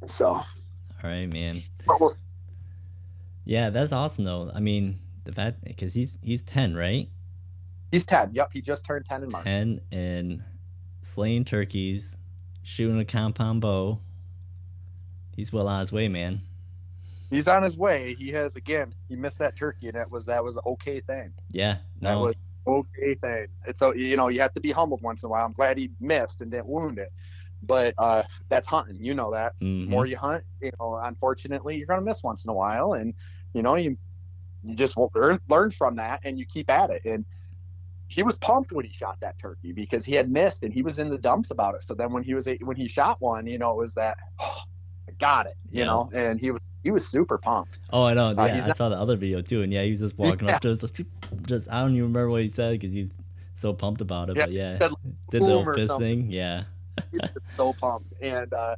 [0.07, 0.27] So.
[0.27, 0.45] All
[1.03, 1.57] right, man.
[3.43, 4.51] yeah, that's awesome though.
[4.53, 7.09] I mean, the fact because he's he's ten, right?
[7.91, 8.31] He's ten.
[8.31, 9.45] Yep, he just turned ten in March.
[9.45, 10.43] Ten and
[11.01, 12.17] slaying turkeys,
[12.63, 13.99] shooting a compound bow
[15.35, 16.41] he's well on his way, man.
[17.29, 18.15] He's on his way.
[18.15, 18.93] He has again.
[19.09, 21.33] He missed that turkey, and that was that was an okay thing.
[21.51, 22.09] Yeah, no.
[22.09, 22.35] that was
[22.67, 23.47] okay thing.
[23.65, 25.45] It's so you know you have to be humbled once in a while.
[25.45, 27.11] I'm glad he missed and didn't wound it,
[27.63, 28.97] but uh, that's hunting.
[28.99, 29.53] You know that.
[29.59, 29.89] Mm-hmm.
[29.89, 33.13] more you hunt, you know, unfortunately, you're gonna miss once in a while, and
[33.53, 33.97] you know you
[34.63, 37.05] you just will learn learn from that, and you keep at it.
[37.05, 37.25] And
[38.07, 40.99] he was pumped when he shot that turkey because he had missed, and he was
[40.99, 41.83] in the dumps about it.
[41.83, 44.17] So then when he was when he shot one, you know, it was that.
[44.39, 44.61] Oh,
[45.07, 45.85] I got it, you yeah.
[45.85, 47.79] know, and he was he was super pumped.
[47.91, 48.27] Oh, I know.
[48.27, 50.47] Uh, yeah, I not, saw the other video too, and yeah, he was just walking
[50.47, 50.55] yeah.
[50.55, 51.01] up to us, just,
[51.43, 53.11] just I don't even remember what he said because he's
[53.55, 54.37] so pumped about it.
[54.37, 54.77] Yeah, but yeah,
[55.31, 56.29] did the little fist thing.
[56.29, 56.63] Yeah,
[57.57, 58.75] so pumped, and uh,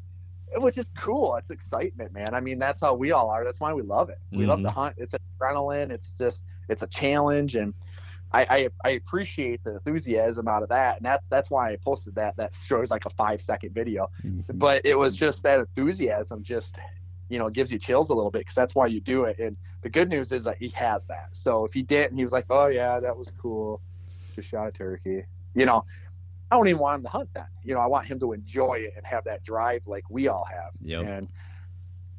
[0.56, 1.36] which is cool.
[1.36, 2.34] It's excitement, man.
[2.34, 3.44] I mean, that's how we all are.
[3.44, 4.20] That's why we love it.
[4.32, 4.50] We mm-hmm.
[4.50, 4.96] love the hunt.
[4.98, 5.92] It's adrenaline.
[5.92, 7.74] It's just it's a challenge, and
[8.32, 12.16] I, I, I appreciate the enthusiasm out of that, and that's that's why I posted
[12.16, 12.36] that.
[12.38, 14.58] That shows like a five second video, mm-hmm.
[14.58, 16.78] but it was just that enthusiasm just
[17.30, 19.40] you know gives you chills a little bit because that's why you do it.
[19.40, 21.30] And the good news is that he has that.
[21.32, 23.82] So if he didn't, he was like, oh yeah, that was cool,
[24.36, 25.24] just shot a turkey.
[25.56, 25.86] You know,
[26.52, 27.50] I don't even want him to hunt that.
[27.64, 30.46] You know, I want him to enjoy it and have that drive like we all
[30.46, 30.72] have.
[30.82, 31.06] Yep.
[31.06, 31.28] And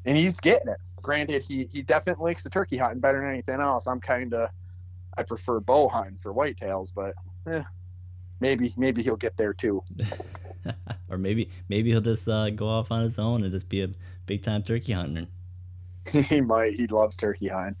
[0.05, 0.79] and he's getting it.
[1.03, 3.85] Granted, he he definitely likes the turkey hunting better than anything else.
[3.85, 4.49] I'm kind of
[5.17, 7.15] I prefer bow hunting for whitetails, but
[7.47, 7.63] eh,
[8.39, 9.83] maybe maybe he'll get there too.
[11.09, 13.89] or maybe maybe he'll just uh, go off on his own and just be a
[14.25, 15.27] big time turkey hunter.
[16.11, 16.73] he might.
[16.73, 17.75] He loves turkey hunting.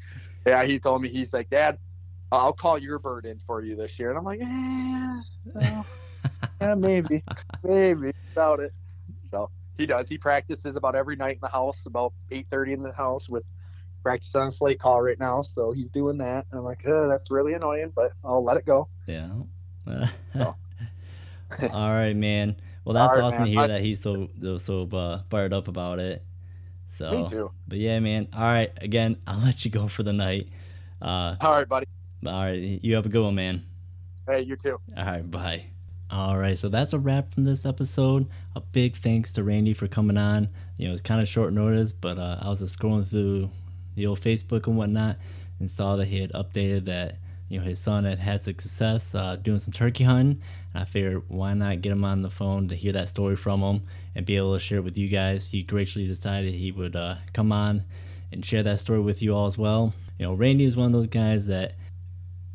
[0.45, 1.77] Yeah, he told me he's like, Dad,
[2.31, 5.21] I'll call your bird in for you this year, and I'm like, eh,
[5.53, 5.85] well,
[6.61, 7.23] yeah, maybe,
[7.63, 8.73] maybe about it.
[9.29, 10.07] So he does.
[10.09, 13.43] He practices about every night in the house, about 8:30 in the house with
[14.01, 16.45] practice on a slate call right now, so he's doing that.
[16.51, 18.87] And I'm like, that's really annoying, but I'll let it go.
[19.07, 19.29] Yeah.
[20.33, 20.55] so.
[21.73, 22.55] All right, man.
[22.85, 23.47] Well, that's right, awesome man.
[23.47, 24.29] to hear I, that he's so
[24.59, 26.23] so uh, fired up about it.
[26.91, 27.51] So, me too.
[27.67, 28.27] But yeah, man.
[28.33, 28.71] All right.
[28.77, 30.49] Again, I'll let you go for the night.
[31.01, 31.87] Uh, all right, buddy.
[32.25, 32.53] All right.
[32.55, 33.65] You have a good one, man.
[34.27, 34.79] Hey, you too.
[34.95, 35.29] All right.
[35.29, 35.65] Bye.
[36.11, 38.27] All right, so that's a wrap from this episode.
[38.55, 40.49] A big thanks to Randy for coming on.
[40.75, 43.51] You know, it's kind of short notice, but uh, I was just scrolling through
[43.95, 45.17] the old Facebook and whatnot
[45.59, 47.17] and saw that he had updated that
[47.49, 50.41] you know his son had had success uh, doing some turkey hunting.
[50.73, 53.61] And I figured why not get him on the phone to hear that story from
[53.61, 53.81] him
[54.15, 55.49] and be able to share it with you guys.
[55.49, 57.83] He graciously decided he would uh, come on
[58.31, 59.93] and share that story with you all as well.
[60.17, 61.73] You know, Randy is one of those guys that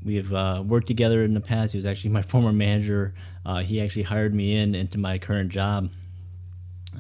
[0.05, 1.73] we've uh, worked together in the past.
[1.73, 3.15] He was actually my former manager.
[3.45, 5.91] Uh, he actually hired me in into my current job,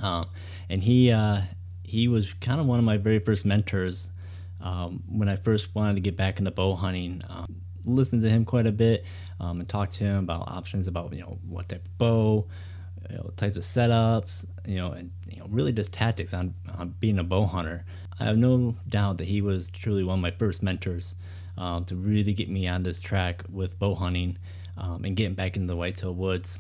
[0.03, 0.25] uh,
[0.69, 1.43] and he uh,
[1.85, 4.11] he was kind of one of my very first mentors
[4.65, 7.23] um, when I first wanted to get back into bow hunting.
[7.29, 9.05] Um, listened to him quite a bit
[9.41, 12.47] um, and talked to him about options about you know what type of bow,
[13.11, 16.95] you know, types of setups, you know, and you know really just tactics on, on
[16.99, 17.85] being a bow hunter.
[18.19, 21.17] I have no doubt that he was truly one of my first mentors
[21.59, 24.39] um, to really get me on this track with bow hunting
[24.77, 26.59] um, and getting back into the whitetail woods.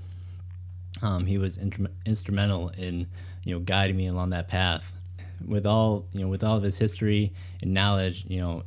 [1.02, 1.58] Um, he was
[2.06, 3.06] instrumental in
[3.44, 4.92] you know guiding me along that path.
[5.46, 7.32] With all you know, with all of his history
[7.62, 8.64] and knowledge, you know,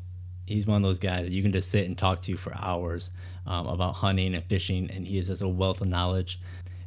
[0.48, 3.12] he's one of those guys that you can just sit and talk to for hours
[3.46, 6.40] um, about hunting and fishing, and he is just a wealth of knowledge.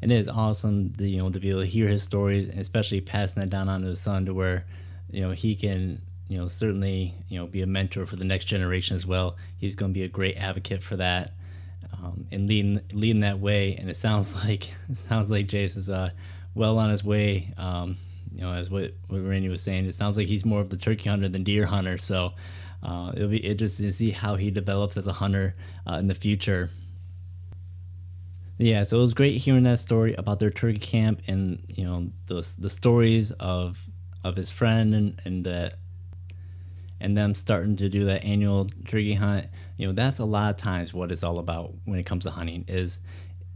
[0.03, 2.59] And it is awesome, to, you know, to be able to hear his stories, and
[2.59, 4.65] especially passing that down on to his son, to where,
[5.11, 8.47] you know, he can, you know, certainly, you know, be a mentor for the next
[8.47, 9.37] generation as well.
[9.59, 11.33] He's going to be a great advocate for that,
[11.93, 13.77] um, and leading leading that way.
[13.77, 16.11] And it sounds like it sounds like Jace is uh,
[16.55, 17.53] well on his way.
[17.59, 17.99] Um,
[18.33, 20.77] you know, as what, what Randy was saying, it sounds like he's more of the
[20.77, 21.99] turkey hunter than deer hunter.
[21.99, 22.33] So
[22.83, 25.55] uh, it'll be interesting to see how he develops as a hunter
[25.87, 26.71] uh, in the future.
[28.59, 32.11] Yeah, so it was great hearing that story about their turkey camp and you know
[32.27, 33.79] the the stories of
[34.23, 35.73] of his friend and and the
[37.01, 39.47] and them starting to do that annual turkey hunt.
[39.79, 42.31] You know, that's a lot of times what it's all about when it comes to
[42.31, 43.01] hunting is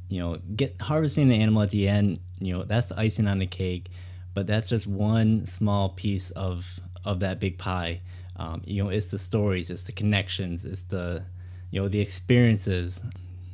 [0.09, 2.20] you know get harvesting the animal at the end.
[2.39, 3.91] You know, that's the icing on the cake,
[4.35, 8.01] but that's just one small piece of of that big pie.
[8.37, 11.24] Um, you know, it's the stories, it's the connections, it's the
[11.70, 13.01] you know the experiences,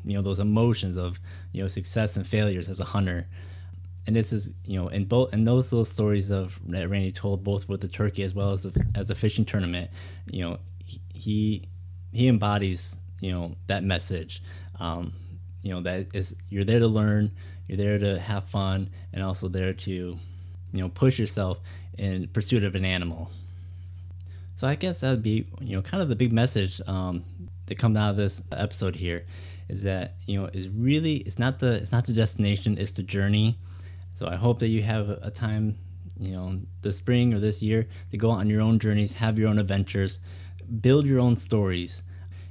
[0.04, 1.20] you know those emotions of
[1.52, 3.26] you know success and failures as a hunter.
[4.06, 7.44] And this is you know in both and those little stories of that Randy told
[7.44, 9.90] both with the turkey as well as a, as a fishing tournament.
[10.30, 10.58] You know,
[11.14, 11.64] he
[12.12, 14.42] he embodies you know that message.
[14.78, 15.12] Um,
[15.62, 17.32] you know that is you're there to learn,
[17.68, 20.18] you're there to have fun, and also there to
[20.72, 21.58] you know push yourself
[21.98, 23.30] in pursuit of an animal.
[24.56, 27.24] So I guess that would be, you know, kind of the big message um,
[27.66, 29.24] that comes out of this episode here
[29.70, 33.02] is that you know is really it's not the it's not the destination, it's the
[33.02, 33.58] journey.
[34.14, 35.78] So I hope that you have a time,
[36.18, 39.48] you know, this spring or this year to go on your own journeys, have your
[39.48, 40.20] own adventures,
[40.80, 42.02] build your own stories.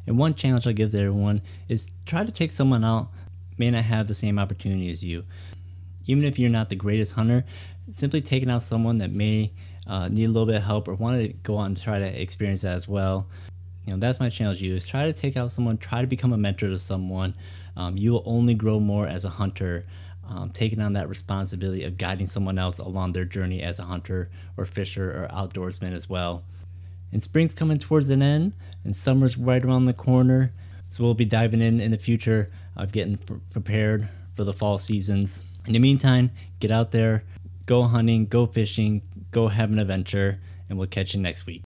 [0.07, 3.09] And one challenge I'll give to everyone is try to take someone out
[3.59, 5.25] may not have the same opportunity as you.
[6.07, 7.45] Even if you're not the greatest hunter,
[7.91, 9.51] simply taking out someone that may
[9.87, 12.21] uh, need a little bit of help or want to go on and try to
[12.21, 13.27] experience that as well,
[13.85, 16.07] you know, that's my challenge to you is try to take out someone, try to
[16.07, 17.33] become a mentor to someone.
[17.75, 19.85] Um, you will only grow more as a hunter,
[20.27, 24.29] um, taking on that responsibility of guiding someone else along their journey as a hunter
[24.57, 26.43] or fisher or outdoorsman as well.
[27.11, 30.53] And spring's coming towards an end, and summer's right around the corner.
[30.91, 33.17] So we'll be diving in in the future of getting
[33.49, 35.43] prepared for the fall seasons.
[35.65, 37.23] In the meantime, get out there,
[37.69, 38.99] go hunting, go fishing,
[39.29, 41.61] go have an adventure, and we'll catch you next week.